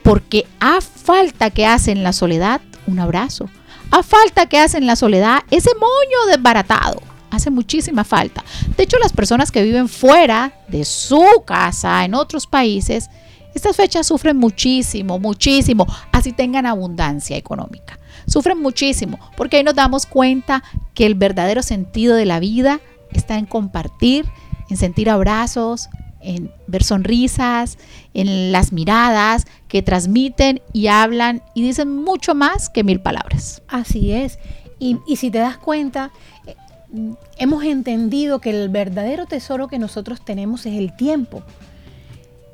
Porque 0.03 0.45
a 0.59 0.81
falta 0.81 1.49
que 1.49 1.65
hace 1.65 1.91
en 1.91 2.03
la 2.03 2.13
soledad 2.13 2.61
un 2.87 2.99
abrazo. 2.99 3.49
A 3.91 4.03
falta 4.03 4.45
que 4.47 4.59
hace 4.59 4.77
en 4.77 4.87
la 4.87 4.95
soledad 4.95 5.43
ese 5.51 5.71
moño 5.75 6.35
desbaratado. 6.35 7.01
Hace 7.31 7.51
muchísima 7.51 8.03
falta. 8.03 8.43
De 8.75 8.83
hecho, 8.83 8.97
las 8.97 9.13
personas 9.13 9.51
que 9.51 9.61
viven 9.61 9.87
fuera 9.87 10.53
de 10.67 10.83
su 10.85 11.23
casa, 11.45 12.03
en 12.03 12.15
otros 12.15 12.47
países, 12.47 13.09
Estas 13.53 13.75
fechas 13.75 14.07
sufren 14.07 14.37
muchísimo, 14.37 15.19
muchísimo, 15.19 15.87
así 16.11 16.31
tengan 16.31 16.65
abundancia 16.65 17.37
económica. 17.37 17.99
Sufren 18.27 18.61
muchísimo 18.61 19.19
porque 19.35 19.57
ahí 19.57 19.63
nos 19.63 19.75
damos 19.75 20.05
cuenta 20.05 20.63
que 20.93 21.05
el 21.05 21.15
verdadero 21.15 21.63
sentido 21.63 22.15
de 22.15 22.25
la 22.25 22.39
vida 22.39 22.79
está 23.11 23.37
en 23.37 23.45
compartir, 23.45 24.25
en 24.69 24.77
sentir 24.77 25.09
abrazos, 25.09 25.89
en 26.21 26.51
ver 26.67 26.83
sonrisas, 26.83 27.77
en 28.13 28.51
las 28.51 28.71
miradas 28.71 29.47
que 29.67 29.81
transmiten 29.81 30.61
y 30.73 30.87
hablan 30.87 31.41
y 31.53 31.63
dicen 31.63 31.95
mucho 31.95 32.35
más 32.35 32.69
que 32.69 32.83
mil 32.83 32.99
palabras. 32.99 33.61
Así 33.67 34.11
es. 34.11 34.39
Y, 34.79 34.97
si 35.17 35.29
te 35.29 35.39
das 35.39 35.57
cuenta, 35.57 36.11
eh, 36.45 36.55
hemos 37.37 37.63
entendido 37.63 38.39
que 38.39 38.49
el 38.49 38.69
verdadero 38.69 39.25
tesoro 39.25 39.67
que 39.67 39.77
nosotros 39.77 40.23
tenemos 40.23 40.65
es 40.65 40.77
el 40.77 40.95
tiempo. 40.95 41.43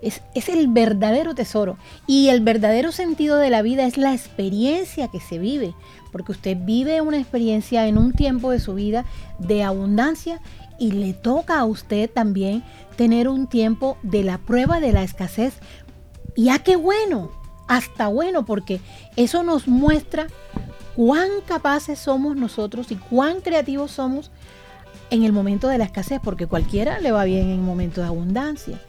Es, 0.06 0.50
el 0.50 0.68
verdadero 0.68 1.34
tesoro. 1.36 1.78
Y 2.08 2.30
el 2.30 2.42
verdadero 2.42 2.92
sentido 2.92 3.38
de 3.38 3.50
la 3.50 3.62
vida 3.62 3.86
es 3.86 3.98
la 3.98 4.14
experiencia 4.14 5.08
que 5.10 5.20
se 5.20 5.40
vive. 5.40 5.74
Porque 6.12 6.32
usted 6.32 6.58
vive 6.60 7.02
una 7.02 7.20
experiencia 7.20 7.88
en 7.88 7.98
un 7.98 8.14
tiempo 8.14 8.52
de 8.52 8.60
su 8.60 8.76
vida 8.76 9.04
de 9.40 9.64
abundancia 9.64 10.40
y 10.78 10.92
le 10.92 11.14
toca 11.14 11.60
a 11.60 11.66
usted 11.66 12.10
también 12.10 12.64
tener 12.96 13.28
un 13.28 13.48
tiempo 13.48 13.98
de 14.04 14.24
la 14.24 14.38
prueba 14.38 14.80
de 14.80 14.94
la 14.94 15.04
escasez. 15.04 15.56
Y 16.36 16.50
a 16.50 16.60
qué 16.60 16.76
bueno, 16.76 17.32
hasta 17.68 18.08
bueno, 18.08 18.46
porque 18.46 18.80
eso 19.16 19.44
nos 19.44 19.68
muestra 19.68 20.28
cuán 20.96 21.30
capaces 21.46 22.00
somos 22.00 22.36
nosotros 22.36 22.92
y 22.92 22.96
cuán 22.96 23.42
creativos 23.42 23.92
somos 23.92 24.32
en 25.10 25.24
el 25.24 25.34
momento 25.34 25.68
de 25.68 25.78
la 25.78 25.86
escasez, 25.86 26.20
porque 26.24 26.48
cualquiera 26.48 27.00
le 27.00 27.12
va 27.12 27.24
bien 27.26 27.50
en 27.50 27.64
momento 27.64 28.02
de 28.02 28.08
abundancia. 28.08 28.80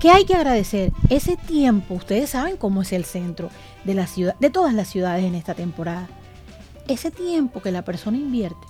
¿Qué 0.00 0.10
hay 0.10 0.24
que 0.24 0.34
agradecer? 0.34 0.92
Ese 1.08 1.36
tiempo, 1.36 1.94
ustedes 1.94 2.30
saben 2.30 2.56
cómo 2.56 2.82
es 2.82 2.92
el 2.92 3.04
centro 3.04 3.48
de 3.84 3.94
la 3.94 4.06
ciudad, 4.06 4.36
de 4.38 4.50
todas 4.50 4.74
las 4.74 4.88
ciudades 4.88 5.24
en 5.24 5.34
esta 5.34 5.54
temporada. 5.54 6.08
Ese 6.88 7.10
tiempo 7.10 7.62
que 7.62 7.72
la 7.72 7.82
persona 7.82 8.18
invierte 8.18 8.66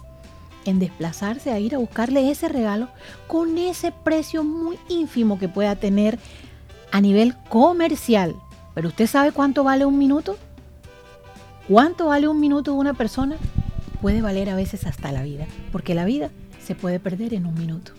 en 0.64 0.78
desplazarse 0.78 1.50
a 1.50 1.58
ir 1.58 1.74
a 1.74 1.78
buscarle 1.78 2.30
ese 2.30 2.48
regalo 2.48 2.88
con 3.26 3.58
ese 3.58 3.92
precio 3.92 4.44
muy 4.44 4.78
ínfimo 4.88 5.38
que 5.38 5.48
pueda 5.48 5.76
tener 5.76 6.18
a 6.92 7.00
nivel 7.00 7.34
comercial. 7.48 8.36
Pero 8.74 8.88
usted 8.88 9.06
sabe 9.06 9.32
cuánto 9.32 9.64
vale 9.64 9.84
un 9.84 9.98
minuto? 9.98 10.36
¿Cuánto 11.68 12.06
vale 12.06 12.28
un 12.28 12.40
minuto 12.40 12.72
de 12.72 12.78
una 12.78 12.94
persona? 12.94 13.36
Puede 14.00 14.22
valer 14.22 14.50
a 14.50 14.54
veces 14.54 14.86
hasta 14.86 15.12
la 15.12 15.22
vida, 15.22 15.46
porque 15.72 15.94
la 15.94 16.04
vida 16.04 16.30
se 16.64 16.74
puede 16.74 17.00
perder 17.00 17.34
en 17.34 17.46
un 17.46 17.54
minuto. 17.54 17.92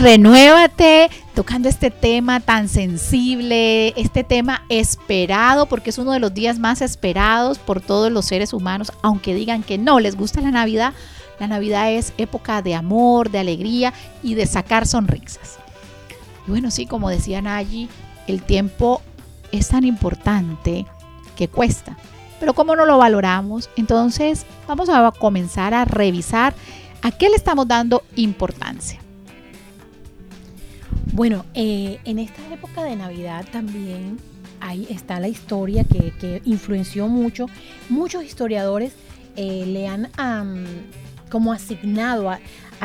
Renuévate, 0.00 1.10
tocando 1.34 1.68
este 1.68 1.90
tema 1.90 2.38
tan 2.38 2.68
sensible, 2.68 3.88
este 4.00 4.22
tema 4.22 4.62
esperado, 4.68 5.66
porque 5.66 5.90
es 5.90 5.98
uno 5.98 6.12
de 6.12 6.20
los 6.20 6.32
días 6.32 6.60
más 6.60 6.82
esperados 6.82 7.58
por 7.58 7.80
todos 7.80 8.12
los 8.12 8.24
seres 8.24 8.52
humanos, 8.52 8.92
aunque 9.02 9.34
digan 9.34 9.64
que 9.64 9.76
no 9.76 9.98
les 9.98 10.14
gusta 10.14 10.40
la 10.40 10.52
Navidad. 10.52 10.92
La 11.40 11.48
Navidad 11.48 11.90
es 11.90 12.12
época 12.16 12.62
de 12.62 12.76
amor, 12.76 13.32
de 13.32 13.40
alegría 13.40 13.92
y 14.22 14.34
de 14.34 14.46
sacar 14.46 14.86
sonrisas. 14.86 15.58
Y 16.46 16.52
bueno, 16.52 16.70
sí, 16.70 16.86
como 16.86 17.10
decía 17.10 17.42
Nayi, 17.42 17.88
el 18.28 18.42
tiempo 18.42 19.02
es 19.50 19.66
tan 19.66 19.82
importante 19.82 20.86
que 21.34 21.48
cuesta. 21.48 21.96
Pero 22.38 22.54
como 22.54 22.76
no 22.76 22.86
lo 22.86 22.98
valoramos, 22.98 23.68
entonces 23.76 24.46
vamos 24.68 24.88
a 24.90 25.10
comenzar 25.10 25.74
a 25.74 25.84
revisar 25.84 26.54
a 27.02 27.10
qué 27.10 27.28
le 27.28 27.34
estamos 27.34 27.66
dando 27.66 28.04
importancia. 28.14 29.00
Bueno, 31.12 31.44
eh, 31.54 31.98
en 32.04 32.18
esta 32.18 32.42
época 32.52 32.84
de 32.84 32.94
Navidad 32.94 33.46
también 33.50 34.18
ahí 34.60 34.86
está 34.90 35.20
la 35.20 35.28
historia 35.28 35.84
que, 35.84 36.42
influenció 36.44 37.08
mucho. 37.08 37.46
Muchos 37.88 38.24
historiadores 38.24 38.92
eh, 39.36 39.64
le 39.66 39.88
han 39.88 40.10
como 41.30 41.52
asignado 41.52 42.30
a, 42.30 42.38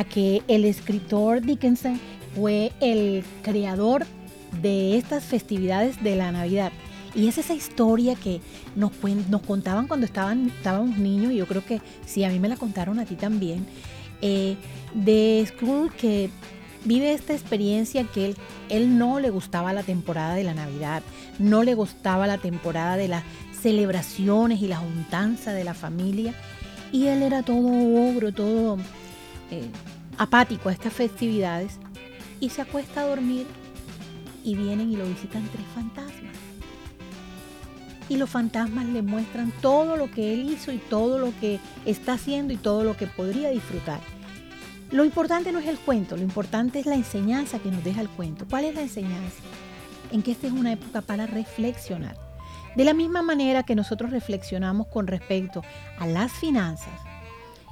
que 0.06 0.42
el 0.48 0.66
escritor 0.66 1.42
Dickinson 1.42 2.00
fue 2.36 2.72
el 2.82 3.24
creador 3.44 4.06
de 4.62 4.98
estas 4.98 5.24
festividades 5.24 6.02
de 6.04 6.16
la 6.16 6.32
Navidad. 6.32 6.72
Y 7.16 7.28
es 7.28 7.38
esa 7.38 7.54
historia 7.54 8.16
que 8.16 8.42
nos, 8.76 8.92
nos 9.30 9.42
contaban 9.44 9.88
cuando 9.88 10.08
estábamos 10.08 10.98
niños, 10.98 11.32
y 11.32 11.36
yo 11.36 11.46
creo 11.46 11.64
que 11.64 11.80
sí, 12.06 12.24
a 12.24 12.30
mí 12.30 12.40
me 12.40 12.50
la 12.50 12.58
contaron 12.58 13.00
a 13.00 13.06
ti 13.06 13.16
también, 13.16 13.68
eh, 14.22 14.56
de 14.96 15.46
Scrooge 15.48 15.96
que 15.96 16.30
vive 16.86 17.14
esta 17.14 17.34
experiencia 17.34 18.04
que 18.06 18.26
él, 18.26 18.38
él 18.70 18.98
no 18.98 19.20
le 19.20 19.30
gustaba 19.30 19.74
la 19.74 19.84
temporada 19.84 20.36
de 20.36 20.44
la 20.44 20.54
Navidad, 20.54 21.04
no 21.40 21.64
le 21.64 21.76
gustaba 21.76 22.28
la 22.28 22.38
temporada 22.38 22.98
de 22.98 23.08
las 23.08 23.24
celebraciones 23.62 24.62
y 24.62 24.68
la 24.68 24.78
juntanza 24.78 25.54
de 25.54 25.64
la 25.64 25.74
familia. 25.74 26.34
Y 26.92 27.08
él 27.08 27.24
era 27.24 27.42
todo 27.42 27.68
ogro, 27.68 28.32
todo 28.32 28.78
eh, 29.50 29.70
apático 30.18 30.70
a 30.70 30.74
estas 30.74 30.94
festividades. 30.94 31.80
Y 32.40 32.50
se 32.50 32.62
acuesta 32.62 33.02
a 33.02 33.08
dormir 33.08 33.48
y 34.44 34.56
vienen 34.56 34.92
y 34.92 34.98
lo 34.98 35.06
visitan 35.06 35.48
tres 35.52 35.66
fantasmas. 35.74 36.34
Y 38.10 38.18
los 38.18 38.30
fantasmas 38.30 38.86
le 38.86 39.02
muestran 39.02 39.52
todo 39.62 39.96
lo 39.96 40.12
que 40.12 40.34
él 40.34 40.50
hizo 40.52 40.74
y 40.74 40.78
todo 40.78 41.20
lo 41.20 41.32
que 41.40 41.60
está 41.86 42.14
haciendo 42.14 42.54
y 42.54 42.58
todo 42.58 42.84
lo 42.84 42.98
que 42.98 43.08
podría 43.08 43.50
disfrutar. 43.50 44.02
Lo 44.94 45.04
importante 45.04 45.52
no 45.52 45.58
es 45.58 45.66
el 45.66 45.80
cuento, 45.80 46.16
lo 46.16 46.22
importante 46.22 46.78
es 46.78 46.86
la 46.86 46.94
enseñanza 46.94 47.58
que 47.58 47.72
nos 47.72 47.84
deja 47.84 48.00
el 48.00 48.10
cuento. 48.10 48.46
¿Cuál 48.48 48.66
es 48.66 48.76
la 48.76 48.84
enseñanza? 48.84 49.42
En 50.12 50.22
que 50.22 50.34
esta 50.34 50.46
es 50.46 50.54
una 50.54 50.72
época 50.72 51.02
para 51.02 51.26
reflexionar. 51.26 52.16
De 52.76 52.86
la 52.86 52.94
misma 52.94 53.24
manera 53.24 53.64
que 53.64 53.74
nosotros 53.74 54.12
reflexionamos 54.12 54.86
con 54.86 55.08
respecto 55.08 55.64
a 55.98 56.06
las 56.06 56.32
finanzas 56.32 56.94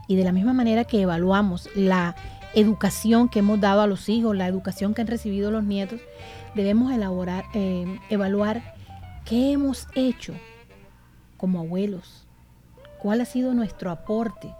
y 0.08 0.16
de 0.16 0.24
la 0.24 0.32
misma 0.32 0.54
manera 0.54 0.84
que 0.84 1.00
evaluamos 1.04 1.70
la 1.76 2.16
educación 2.56 3.30
que 3.30 3.38
hemos 3.38 3.62
dado 3.62 3.82
a 3.82 3.88
los 3.88 4.10
hijos, 4.10 4.36
la 4.36 4.48
educación 4.48 4.96
que 4.96 5.02
han 5.02 5.08
recibido 5.08 5.52
los 5.52 5.64
nietos, 5.64 6.02
debemos 6.56 6.92
elaborar, 6.92 7.46
eh, 7.54 8.00
evaluar 8.10 8.74
qué 9.26 9.52
hemos 9.52 9.88
hecho 9.94 10.34
como 11.38 11.60
abuelos, 11.60 12.26
cuál 12.98 13.22
ha 13.22 13.26
sido 13.26 13.54
nuestro 13.54 13.92
aporte 13.92 14.56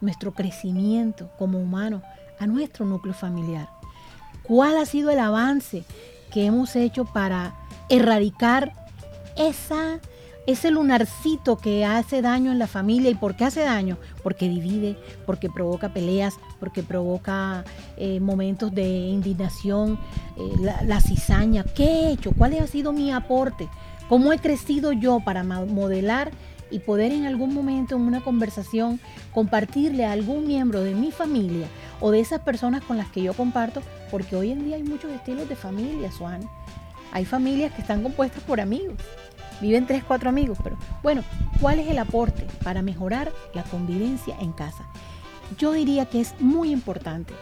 nuestro 0.00 0.32
crecimiento 0.32 1.30
como 1.38 1.58
humano 1.58 2.02
a 2.38 2.46
nuestro 2.46 2.84
núcleo 2.86 3.14
familiar. 3.14 3.68
¿Cuál 4.42 4.78
ha 4.78 4.86
sido 4.86 5.10
el 5.10 5.18
avance 5.18 5.84
que 6.32 6.46
hemos 6.46 6.74
hecho 6.76 7.04
para 7.04 7.54
erradicar 7.88 8.72
esa, 9.36 10.00
ese 10.46 10.70
lunarcito 10.70 11.58
que 11.58 11.84
hace 11.84 12.22
daño 12.22 12.50
en 12.52 12.58
la 12.58 12.66
familia? 12.66 13.10
¿Y 13.10 13.14
por 13.14 13.36
qué 13.36 13.44
hace 13.44 13.60
daño? 13.60 13.98
Porque 14.22 14.48
divide, 14.48 14.96
porque 15.26 15.50
provoca 15.50 15.90
peleas, 15.90 16.34
porque 16.60 16.82
provoca 16.82 17.64
eh, 17.96 18.20
momentos 18.20 18.74
de 18.74 18.88
indignación, 18.88 19.98
eh, 20.36 20.52
la, 20.60 20.82
la 20.82 21.00
cizaña. 21.00 21.64
¿Qué 21.64 21.84
he 21.84 22.12
hecho? 22.12 22.32
¿Cuál 22.32 22.58
ha 22.58 22.66
sido 22.66 22.92
mi 22.92 23.12
aporte? 23.12 23.68
¿Cómo 24.08 24.32
he 24.32 24.38
crecido 24.38 24.92
yo 24.92 25.20
para 25.20 25.44
modelar 25.44 26.30
y 26.70 26.80
poder 26.80 27.12
en 27.12 27.26
algún 27.26 27.54
momento 27.54 27.96
en 27.96 28.02
una 28.02 28.20
conversación 28.20 29.00
compartirle 29.32 30.04
a 30.04 30.12
algún 30.12 30.46
miembro 30.46 30.82
de 30.82 30.94
mi 30.94 31.10
familia 31.10 31.66
o 32.00 32.10
de 32.10 32.20
esas 32.20 32.40
personas 32.40 32.82
con 32.84 32.96
las 32.96 33.08
que 33.08 33.22
yo 33.22 33.34
comparto, 33.34 33.82
porque 34.10 34.36
hoy 34.36 34.52
en 34.52 34.64
día 34.64 34.76
hay 34.76 34.82
muchos 34.82 35.10
estilos 35.12 35.48
de 35.48 35.56
familia, 35.56 36.10
Juan. 36.12 36.40
Hay 37.12 37.24
familias 37.24 37.72
que 37.72 37.80
están 37.80 38.02
compuestas 38.02 38.42
por 38.42 38.60
amigos, 38.60 38.96
viven 39.60 39.86
tres, 39.86 40.04
cuatro 40.04 40.28
amigos, 40.28 40.58
pero 40.62 40.76
bueno, 41.02 41.22
¿cuál 41.60 41.80
es 41.80 41.88
el 41.88 41.98
aporte 41.98 42.46
para 42.62 42.82
mejorar 42.82 43.32
la 43.54 43.62
convivencia 43.64 44.36
en 44.40 44.52
casa? 44.52 44.86
Yo 45.56 45.72
diría 45.72 46.06
que 46.06 46.20
es 46.20 46.34
muy 46.38 46.70
importante 46.70 47.32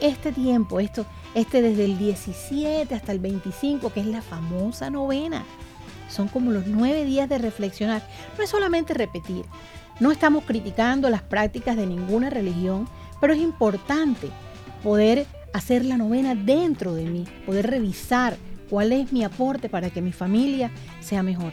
este 0.00 0.32
tiempo, 0.32 0.80
esto, 0.80 1.06
este 1.34 1.62
desde 1.62 1.84
el 1.84 1.98
17 1.98 2.94
hasta 2.94 3.12
el 3.12 3.18
25, 3.18 3.92
que 3.92 4.00
es 4.00 4.06
la 4.06 4.22
famosa 4.22 4.90
novena 4.90 5.44
son 6.08 6.28
como 6.28 6.52
los 6.52 6.66
nueve 6.66 7.04
días 7.04 7.28
de 7.28 7.38
reflexionar. 7.38 8.02
No 8.36 8.44
es 8.44 8.50
solamente 8.50 8.94
repetir. 8.94 9.44
No 10.00 10.10
estamos 10.10 10.44
criticando 10.44 11.08
las 11.08 11.22
prácticas 11.22 11.76
de 11.76 11.86
ninguna 11.86 12.30
religión, 12.30 12.88
pero 13.20 13.32
es 13.32 13.40
importante 13.40 14.28
poder 14.82 15.26
hacer 15.52 15.84
la 15.84 15.96
novena 15.96 16.34
dentro 16.34 16.94
de 16.94 17.04
mí, 17.04 17.24
poder 17.46 17.66
revisar 17.66 18.36
cuál 18.68 18.92
es 18.92 19.12
mi 19.12 19.24
aporte 19.24 19.68
para 19.68 19.90
que 19.90 20.02
mi 20.02 20.12
familia 20.12 20.70
sea 21.00 21.22
mejor. 21.22 21.52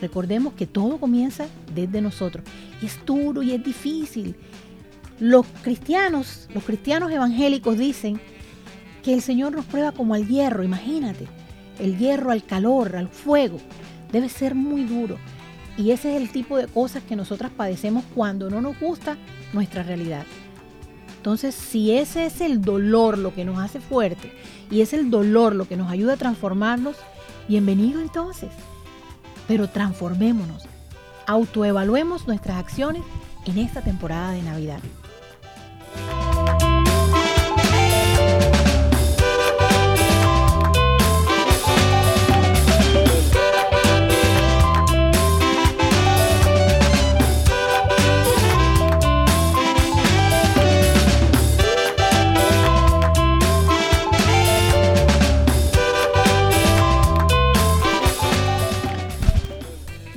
Recordemos 0.00 0.54
que 0.54 0.66
todo 0.66 0.98
comienza 0.98 1.46
desde 1.74 2.00
nosotros. 2.00 2.44
Y 2.80 2.86
es 2.86 2.98
duro 3.04 3.42
y 3.42 3.52
es 3.52 3.62
difícil. 3.62 4.34
Los 5.20 5.46
cristianos, 5.62 6.48
los 6.52 6.64
cristianos 6.64 7.12
evangélicos 7.12 7.78
dicen 7.78 8.20
que 9.04 9.14
el 9.14 9.22
Señor 9.22 9.52
nos 9.52 9.64
prueba 9.66 9.92
como 9.92 10.14
al 10.14 10.26
hierro, 10.26 10.64
imagínate. 10.64 11.26
El 11.78 11.98
hierro 11.98 12.30
al 12.30 12.44
calor, 12.44 12.96
al 12.96 13.08
fuego. 13.08 13.58
Debe 14.12 14.28
ser 14.28 14.54
muy 14.54 14.84
duro. 14.84 15.16
Y 15.76 15.90
ese 15.90 16.14
es 16.14 16.22
el 16.22 16.30
tipo 16.30 16.58
de 16.58 16.66
cosas 16.66 17.02
que 17.02 17.16
nosotras 17.16 17.50
padecemos 17.50 18.04
cuando 18.14 18.50
no 18.50 18.60
nos 18.60 18.78
gusta 18.78 19.16
nuestra 19.52 19.82
realidad. 19.82 20.26
Entonces, 21.16 21.54
si 21.54 21.92
ese 21.92 22.26
es 22.26 22.40
el 22.40 22.60
dolor 22.60 23.16
lo 23.16 23.34
que 23.34 23.44
nos 23.44 23.58
hace 23.58 23.80
fuerte 23.80 24.32
y 24.70 24.80
es 24.80 24.92
el 24.92 25.10
dolor 25.10 25.54
lo 25.54 25.66
que 25.66 25.76
nos 25.76 25.90
ayuda 25.90 26.14
a 26.14 26.16
transformarnos, 26.16 26.96
bienvenido 27.48 28.00
entonces 28.00 28.50
pero 29.52 29.68
transformémonos, 29.68 30.66
autoevaluemos 31.26 32.26
nuestras 32.26 32.58
acciones 32.58 33.02
en 33.46 33.58
esta 33.58 33.82
temporada 33.82 34.32
de 34.32 34.42
Navidad. 34.42 34.80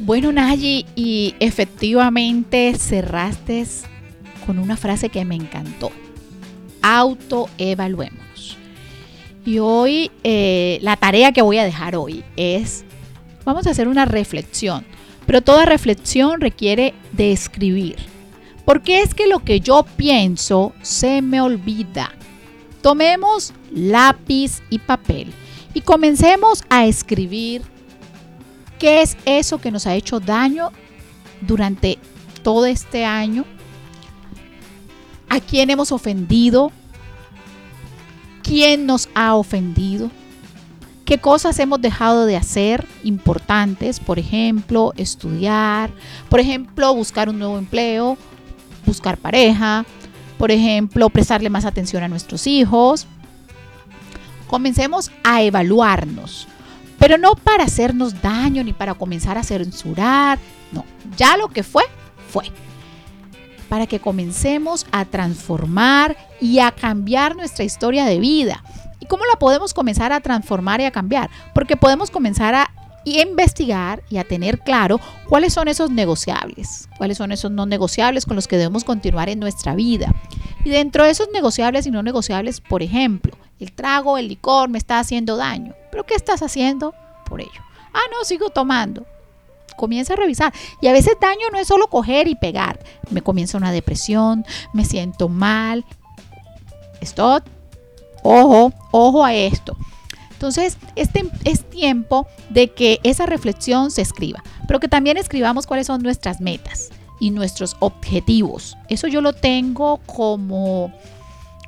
Bueno, 0.05 0.31
Nayi, 0.31 0.85
y 0.95 1.33
efectivamente 1.39 2.75
cerraste 2.77 3.65
con 4.45 4.59
una 4.59 4.77
frase 4.77 5.09
que 5.09 5.25
me 5.25 5.33
encantó. 5.33 5.91
Autoevaluémonos. 6.83 8.55
Y 9.47 9.57
hoy, 9.57 10.11
eh, 10.23 10.77
la 10.83 10.95
tarea 10.95 11.31
que 11.31 11.41
voy 11.41 11.57
a 11.57 11.63
dejar 11.63 11.95
hoy 11.95 12.23
es, 12.35 12.85
vamos 13.45 13.65
a 13.65 13.71
hacer 13.71 13.87
una 13.87 14.05
reflexión, 14.05 14.85
pero 15.25 15.41
toda 15.41 15.65
reflexión 15.65 16.39
requiere 16.39 16.93
de 17.13 17.31
escribir. 17.31 17.95
Porque 18.63 19.01
es 19.01 19.15
que 19.15 19.25
lo 19.25 19.39
que 19.39 19.59
yo 19.59 19.87
pienso 19.97 20.73
se 20.83 21.23
me 21.23 21.41
olvida. 21.41 22.11
Tomemos 22.83 23.53
lápiz 23.73 24.61
y 24.69 24.77
papel 24.77 25.33
y 25.73 25.81
comencemos 25.81 26.63
a 26.69 26.85
escribir 26.85 27.63
¿Qué 28.79 29.01
es 29.01 29.17
eso 29.25 29.59
que 29.59 29.71
nos 29.71 29.87
ha 29.87 29.95
hecho 29.95 30.19
daño 30.19 30.71
durante 31.41 31.97
todo 32.43 32.65
este 32.65 33.05
año? 33.05 33.45
¿A 35.29 35.39
quién 35.39 35.69
hemos 35.69 35.91
ofendido? 35.91 36.71
¿Quién 38.43 38.85
nos 38.85 39.09
ha 39.15 39.35
ofendido? 39.35 40.11
¿Qué 41.05 41.19
cosas 41.19 41.57
hemos 41.59 41.81
dejado 41.81 42.25
de 42.25 42.35
hacer 42.35 42.85
importantes? 43.03 43.99
Por 43.99 44.19
ejemplo, 44.19 44.93
estudiar, 44.97 45.91
por 46.29 46.39
ejemplo, 46.39 46.93
buscar 46.93 47.29
un 47.29 47.39
nuevo 47.39 47.57
empleo, 47.57 48.17
buscar 48.85 49.17
pareja, 49.17 49.85
por 50.37 50.51
ejemplo, 50.51 51.09
prestarle 51.09 51.49
más 51.49 51.65
atención 51.65 52.03
a 52.03 52.07
nuestros 52.07 52.45
hijos. 52.47 53.07
Comencemos 54.47 55.11
a 55.23 55.41
evaluarnos 55.41 56.47
pero 57.05 57.19
no 57.19 57.35
para 57.35 57.65
hacernos 57.65 58.19
daño 58.19 58.63
ni 58.63 58.73
para 58.73 58.95
comenzar 58.95 59.37
a 59.37 59.43
censurar. 59.43 60.39
No, 60.71 60.83
ya 61.15 61.37
lo 61.37 61.49
que 61.49 61.61
fue, 61.61 61.83
fue. 62.31 62.45
Para 63.69 63.85
que 63.85 63.99
comencemos 63.99 64.87
a 64.91 65.05
transformar 65.05 66.17
y 66.41 66.57
a 66.57 66.71
cambiar 66.71 67.35
nuestra 67.35 67.63
historia 67.63 68.05
de 68.05 68.19
vida. 68.19 68.63
¿Y 68.99 69.05
cómo 69.05 69.23
la 69.25 69.37
podemos 69.37 69.71
comenzar 69.75 70.11
a 70.13 70.19
transformar 70.19 70.81
y 70.81 70.85
a 70.85 70.91
cambiar? 70.91 71.29
Porque 71.53 71.77
podemos 71.77 72.09
comenzar 72.09 72.55
a 72.55 72.71
investigar 73.03 74.01
y 74.09 74.17
a 74.17 74.23
tener 74.23 74.61
claro 74.61 74.99
cuáles 75.29 75.53
son 75.53 75.67
esos 75.67 75.91
negociables, 75.91 76.89
cuáles 76.97 77.19
son 77.19 77.31
esos 77.31 77.51
no 77.51 77.67
negociables 77.67 78.25
con 78.25 78.35
los 78.35 78.47
que 78.47 78.57
debemos 78.57 78.83
continuar 78.83 79.29
en 79.29 79.39
nuestra 79.39 79.75
vida. 79.75 80.11
Y 80.63 80.71
dentro 80.71 81.03
de 81.03 81.11
esos 81.11 81.27
negociables 81.31 81.85
y 81.85 81.91
no 81.91 82.01
negociables, 82.01 82.61
por 82.61 82.81
ejemplo, 82.81 83.37
el 83.59 83.73
trago, 83.73 84.17
el 84.17 84.27
licor 84.27 84.69
me 84.69 84.79
está 84.79 84.97
haciendo 84.97 85.37
daño. 85.37 85.75
¿Pero 85.95 86.05
qué 86.05 86.15
estás 86.15 86.41
haciendo 86.41 86.93
por 87.25 87.39
ello? 87.39 87.61
Ah, 87.93 88.01
no, 88.11 88.25
sigo 88.25 88.49
tomando. 88.49 89.05
Comienza 89.77 90.11
a 90.11 90.17
revisar. 90.17 90.53
Y 90.81 90.87
a 90.87 90.91
veces 90.91 91.15
daño 91.21 91.47
no 91.53 91.57
es 91.57 91.69
solo 91.69 91.87
coger 91.87 92.27
y 92.27 92.35
pegar. 92.35 92.83
Me 93.11 93.21
comienza 93.21 93.57
una 93.57 93.71
depresión, 93.71 94.45
me 94.73 94.83
siento 94.83 95.29
mal. 95.29 95.85
Stop. 96.99 97.45
Ojo, 98.23 98.73
ojo 98.91 99.23
a 99.23 99.33
esto. 99.33 99.77
Entonces, 100.31 100.77
este 100.97 101.31
es 101.45 101.63
tiempo 101.63 102.27
de 102.49 102.73
que 102.73 102.99
esa 103.03 103.25
reflexión 103.25 103.89
se 103.89 104.01
escriba, 104.01 104.43
pero 104.67 104.81
que 104.81 104.89
también 104.89 105.15
escribamos 105.15 105.65
cuáles 105.65 105.87
son 105.87 106.03
nuestras 106.03 106.41
metas 106.41 106.89
y 107.21 107.29
nuestros 107.29 107.77
objetivos. 107.79 108.75
Eso 108.89 109.07
yo 109.07 109.21
lo 109.21 109.31
tengo 109.31 110.01
como 110.05 110.91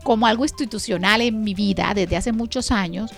como 0.04 0.28
algo 0.28 0.44
institucional 0.44 1.22
en 1.22 1.46
mi 1.46 1.54
vida 1.54 1.94
desde 1.96 2.18
hace 2.18 2.34
muchos 2.34 2.72
años. 2.72 3.12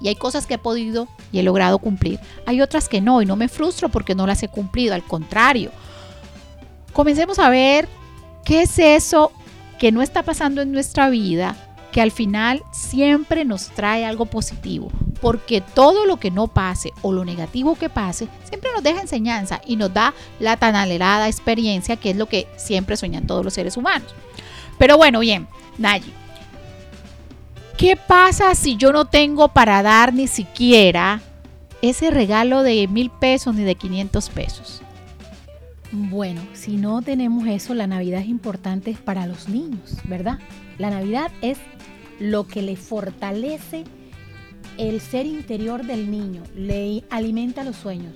Y 0.00 0.08
hay 0.08 0.14
cosas 0.14 0.46
que 0.46 0.54
he 0.54 0.58
podido 0.58 1.08
y 1.32 1.38
he 1.38 1.42
logrado 1.42 1.78
cumplir. 1.78 2.20
Hay 2.46 2.60
otras 2.60 2.88
que 2.88 3.00
no 3.00 3.22
y 3.22 3.26
no 3.26 3.36
me 3.36 3.48
frustro 3.48 3.88
porque 3.88 4.14
no 4.14 4.26
las 4.26 4.42
he 4.42 4.48
cumplido. 4.48 4.94
Al 4.94 5.02
contrario, 5.02 5.70
comencemos 6.92 7.38
a 7.38 7.48
ver 7.50 7.88
qué 8.44 8.62
es 8.62 8.78
eso 8.78 9.32
que 9.78 9.92
no 9.92 10.02
está 10.02 10.22
pasando 10.22 10.62
en 10.62 10.72
nuestra 10.72 11.08
vida 11.08 11.56
que 11.92 12.00
al 12.02 12.10
final 12.10 12.62
siempre 12.70 13.44
nos 13.44 13.68
trae 13.68 14.04
algo 14.04 14.26
positivo, 14.26 14.90
porque 15.20 15.60
todo 15.60 16.04
lo 16.04 16.18
que 16.18 16.30
no 16.30 16.46
pase 16.46 16.92
o 17.02 17.12
lo 17.12 17.24
negativo 17.24 17.76
que 17.76 17.88
pase 17.88 18.28
siempre 18.48 18.70
nos 18.74 18.82
deja 18.82 19.00
enseñanza 19.00 19.60
y 19.66 19.76
nos 19.76 19.92
da 19.92 20.14
la 20.38 20.56
tan 20.56 20.76
anhelada 20.76 21.28
experiencia 21.28 21.96
que 21.96 22.10
es 22.10 22.16
lo 22.16 22.26
que 22.26 22.46
siempre 22.56 22.96
sueñan 22.96 23.26
todos 23.26 23.44
los 23.44 23.54
seres 23.54 23.76
humanos. 23.76 24.14
Pero 24.78 24.96
bueno, 24.96 25.20
bien, 25.20 25.48
Nayi, 25.78 26.12
¿qué 27.78 27.96
pasa 27.96 28.56
si 28.56 28.76
yo 28.76 28.92
no 28.92 29.04
tengo 29.04 29.48
para 29.48 29.82
dar 29.82 30.12
ni 30.12 30.26
siquiera 30.26 31.22
ese 31.80 32.10
regalo 32.10 32.64
de 32.64 32.88
mil 32.88 33.08
pesos 33.08 33.54
ni 33.54 33.62
de 33.62 33.76
500 33.76 34.28
pesos? 34.30 34.82
Bueno, 35.92 36.42
si 36.52 36.76
no 36.76 37.00
tenemos 37.00 37.46
eso, 37.46 37.74
la 37.74 37.86
Navidad 37.86 38.20
es 38.20 38.28
importante 38.28 38.94
para 39.04 39.26
los 39.26 39.48
niños, 39.48 39.96
¿verdad? 40.04 40.40
La 40.76 40.90
Navidad 40.90 41.30
es 41.40 41.58
lo 42.18 42.46
que 42.48 42.62
le 42.62 42.76
fortalece 42.76 43.84
el 44.76 45.00
ser 45.00 45.24
interior 45.26 45.86
del 45.86 46.10
niño, 46.10 46.42
le 46.54 47.04
alimenta 47.10 47.62
los 47.62 47.76
sueños. 47.76 48.12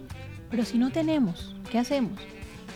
Pero 0.51 0.65
si 0.65 0.77
no 0.77 0.91
tenemos, 0.91 1.55
¿qué 1.71 1.79
hacemos? 1.79 2.19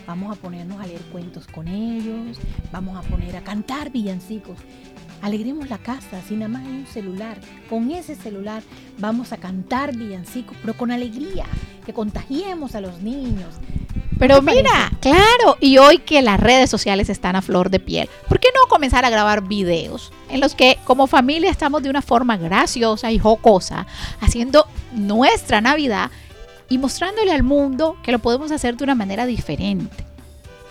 Vamos 0.07 0.37
a 0.37 0.40
ponernos 0.40 0.81
a 0.81 0.87
leer 0.87 1.03
cuentos 1.12 1.49
con 1.49 1.66
ellos, 1.66 2.38
vamos 2.70 2.96
a 2.96 3.03
poner 3.09 3.37
a 3.37 3.42
cantar 3.42 3.90
villancicos. 3.90 4.57
Alegremos 5.22 5.68
la 5.68 5.79
casa, 5.79 6.20
si 6.26 6.35
nada 6.35 6.48
más 6.48 6.62
hay 6.66 6.72
un 6.72 6.87
celular. 6.87 7.38
Con 7.68 7.90
ese 7.90 8.14
celular 8.14 8.62
vamos 8.98 9.33
a 9.33 9.38
cantar 9.38 9.96
villancicos, 9.96 10.57
pero 10.61 10.74
con 10.74 10.90
alegría, 10.90 11.44
que 11.85 11.92
contagiemos 11.92 12.74
a 12.74 12.81
los 12.81 13.00
niños. 13.00 13.55
Pero 14.18 14.40
mira, 14.40 14.90
claro, 15.00 15.59
y 15.61 15.76
hoy 15.76 15.98
que 15.98 16.22
las 16.22 16.40
redes 16.40 16.70
sociales 16.70 17.11
están 17.11 17.37
a 17.37 17.42
flor 17.42 17.68
de 17.68 17.81
piel, 17.81 18.09
¿por 18.29 18.40
qué 18.40 18.48
no 18.55 18.66
comenzar 18.66 19.05
a 19.05 19.11
grabar 19.11 19.46
videos 19.46 20.11
en 20.31 20.40
los 20.40 20.55
que 20.55 20.79
como 20.85 21.07
familia 21.07 21.50
estamos 21.50 21.83
de 21.83 21.90
una 21.90 22.00
forma 22.00 22.38
graciosa 22.38 23.12
y 23.12 23.18
jocosa, 23.18 23.87
haciendo 24.20 24.66
nuestra 24.92 25.61
Navidad 25.61 26.11
y 26.70 26.79
mostrándole 26.79 27.33
al 27.33 27.42
mundo 27.42 27.98
que 28.02 28.12
lo 28.12 28.18
podemos 28.18 28.50
hacer 28.52 28.76
de 28.76 28.85
una 28.85 28.94
manera 28.94 29.26
diferente. 29.26 30.05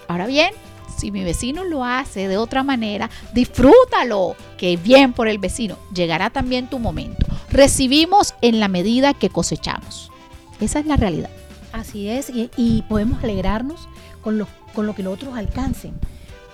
Ahora 0.08 0.26
bien, 0.26 0.52
si 0.98 1.12
mi 1.12 1.24
vecino 1.24 1.64
lo 1.64 1.84
hace 1.84 2.28
de 2.28 2.38
otra 2.38 2.64
manera, 2.64 3.10
disfrútalo, 3.34 4.36
que 4.58 4.78
bien 4.78 5.14
por 5.14 5.28
el 5.28 5.38
vecino. 5.38 5.78
Llegará 5.94 6.30
también 6.30 6.70
tu 6.70 6.80
momento. 6.80 7.26
Recibimos 7.50 8.34
en 8.42 8.60
la 8.60 8.68
medida 8.68 9.14
que 9.14 9.30
cosechamos. 9.30 10.12
Esa 10.60 10.80
es 10.80 10.86
la 10.86 10.96
realidad. 10.96 11.30
Así 11.74 12.08
es, 12.08 12.32
y, 12.34 12.84
podemos 12.88 13.24
alegrarnos 13.24 13.90
con 14.22 14.38
lo, 14.38 14.48
con 14.74 14.88
lo 14.88 14.96
que 14.96 15.04
los 15.04 15.16
otros 15.16 15.36
alcancen, 15.36 15.94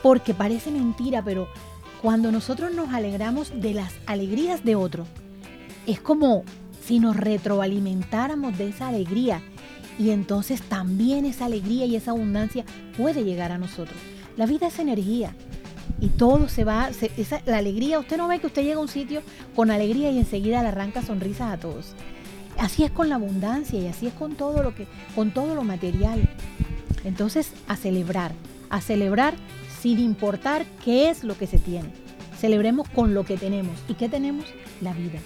porque 0.01 0.33
parece 0.33 0.71
mentira, 0.71 1.21
pero 1.23 1.47
cuando 2.01 2.31
nosotros 2.31 2.73
nos 2.73 2.91
alegramos 2.91 3.51
de 3.61 3.75
las 3.75 3.93
alegrías 4.07 4.65
de 4.65 4.75
otro, 4.75 5.05
es 5.85 5.99
como 5.99 6.43
si 6.83 6.99
nos 6.99 7.15
retroalimentáramos 7.15 8.57
de 8.57 8.69
esa 8.69 8.87
alegría 8.87 9.41
y 9.99 10.09
entonces 10.09 10.61
también 10.63 11.25
esa 11.25 11.45
alegría 11.45 11.85
y 11.85 11.95
esa 11.95 12.11
abundancia 12.11 12.65
puede 12.97 13.23
llegar 13.23 13.51
a 13.51 13.59
nosotros. 13.59 13.97
La 14.37 14.45
vida 14.45 14.67
es 14.67 14.79
energía. 14.79 15.35
y 15.99 16.07
todo 16.07 16.47
se 16.49 16.63
va, 16.63 16.89
esa, 17.17 17.41
la 17.45 17.57
alegría, 17.57 17.99
usted 17.99 18.17
no 18.17 18.27
ve 18.27 18.39
que 18.39 18.47
usted 18.47 18.63
llega 18.63 18.77
a 18.77 18.81
un 18.81 18.87
sitio 18.87 19.21
con 19.55 19.69
alegría 19.69 20.09
y 20.09 20.17
enseguida 20.17 20.61
le 20.61 20.69
arranca 20.69 21.03
sonrisas 21.03 21.51
a 21.51 21.57
todos. 21.57 21.93
Así 22.57 22.83
es 22.83 22.91
con 22.91 23.09
la 23.09 23.15
abundancia 23.15 23.79
y 23.79 23.87
así 23.87 24.07
es 24.07 24.13
con 24.13 24.35
todo 24.35 24.63
lo 24.63 24.73
que, 24.73 24.87
con 25.15 25.31
todo 25.31 25.53
lo 25.53 25.63
material. 25.63 26.29
Entonces, 27.03 27.53
a 27.67 27.75
celebrar, 27.75 28.33
a 28.69 28.81
celebrar 28.81 29.35
sin 29.81 29.99
importar 29.99 30.65
qué 30.83 31.09
es 31.09 31.23
lo 31.23 31.37
que 31.37 31.47
se 31.47 31.57
tiene. 31.59 31.89
Celebremos 32.39 32.89
con 32.89 33.13
lo 33.13 33.25
que 33.25 33.37
tenemos. 33.37 33.77
¿Y 33.87 33.95
qué 33.95 34.09
tenemos? 34.09 34.45
La 34.81 34.93
vida. 34.93 35.19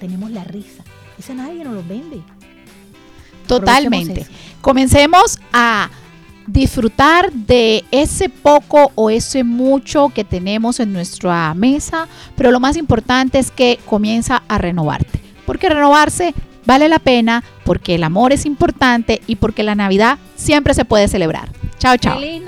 Tenemos 0.00 0.30
la 0.30 0.44
risa. 0.44 0.84
Esa 1.18 1.34
nadie 1.34 1.64
nos 1.64 1.74
lo 1.74 1.82
vende. 1.82 2.22
Totalmente. 3.46 4.26
Comencemos 4.60 5.38
a 5.52 5.90
disfrutar 6.48 7.30
de 7.32 7.84
ese 7.90 8.28
poco 8.28 8.90
o 8.94 9.10
ese 9.10 9.44
mucho 9.44 10.08
que 10.08 10.24
tenemos 10.24 10.80
en 10.80 10.92
nuestra 10.92 11.54
mesa, 11.54 12.08
pero 12.36 12.50
lo 12.50 12.58
más 12.58 12.76
importante 12.76 13.38
es 13.38 13.50
que 13.50 13.78
comienza 13.86 14.42
a 14.48 14.58
renovarte, 14.58 15.20
porque 15.46 15.68
renovarse 15.68 16.34
vale 16.64 16.88
la 16.88 16.98
pena, 16.98 17.44
porque 17.64 17.94
el 17.94 18.04
amor 18.04 18.32
es 18.32 18.46
importante 18.46 19.20
y 19.26 19.36
porque 19.36 19.62
la 19.62 19.74
Navidad 19.74 20.18
siempre 20.36 20.74
se 20.74 20.84
puede 20.84 21.08
celebrar. 21.08 21.50
Chao, 21.78 21.96
chao. 21.96 22.18
Feliz 22.18 22.42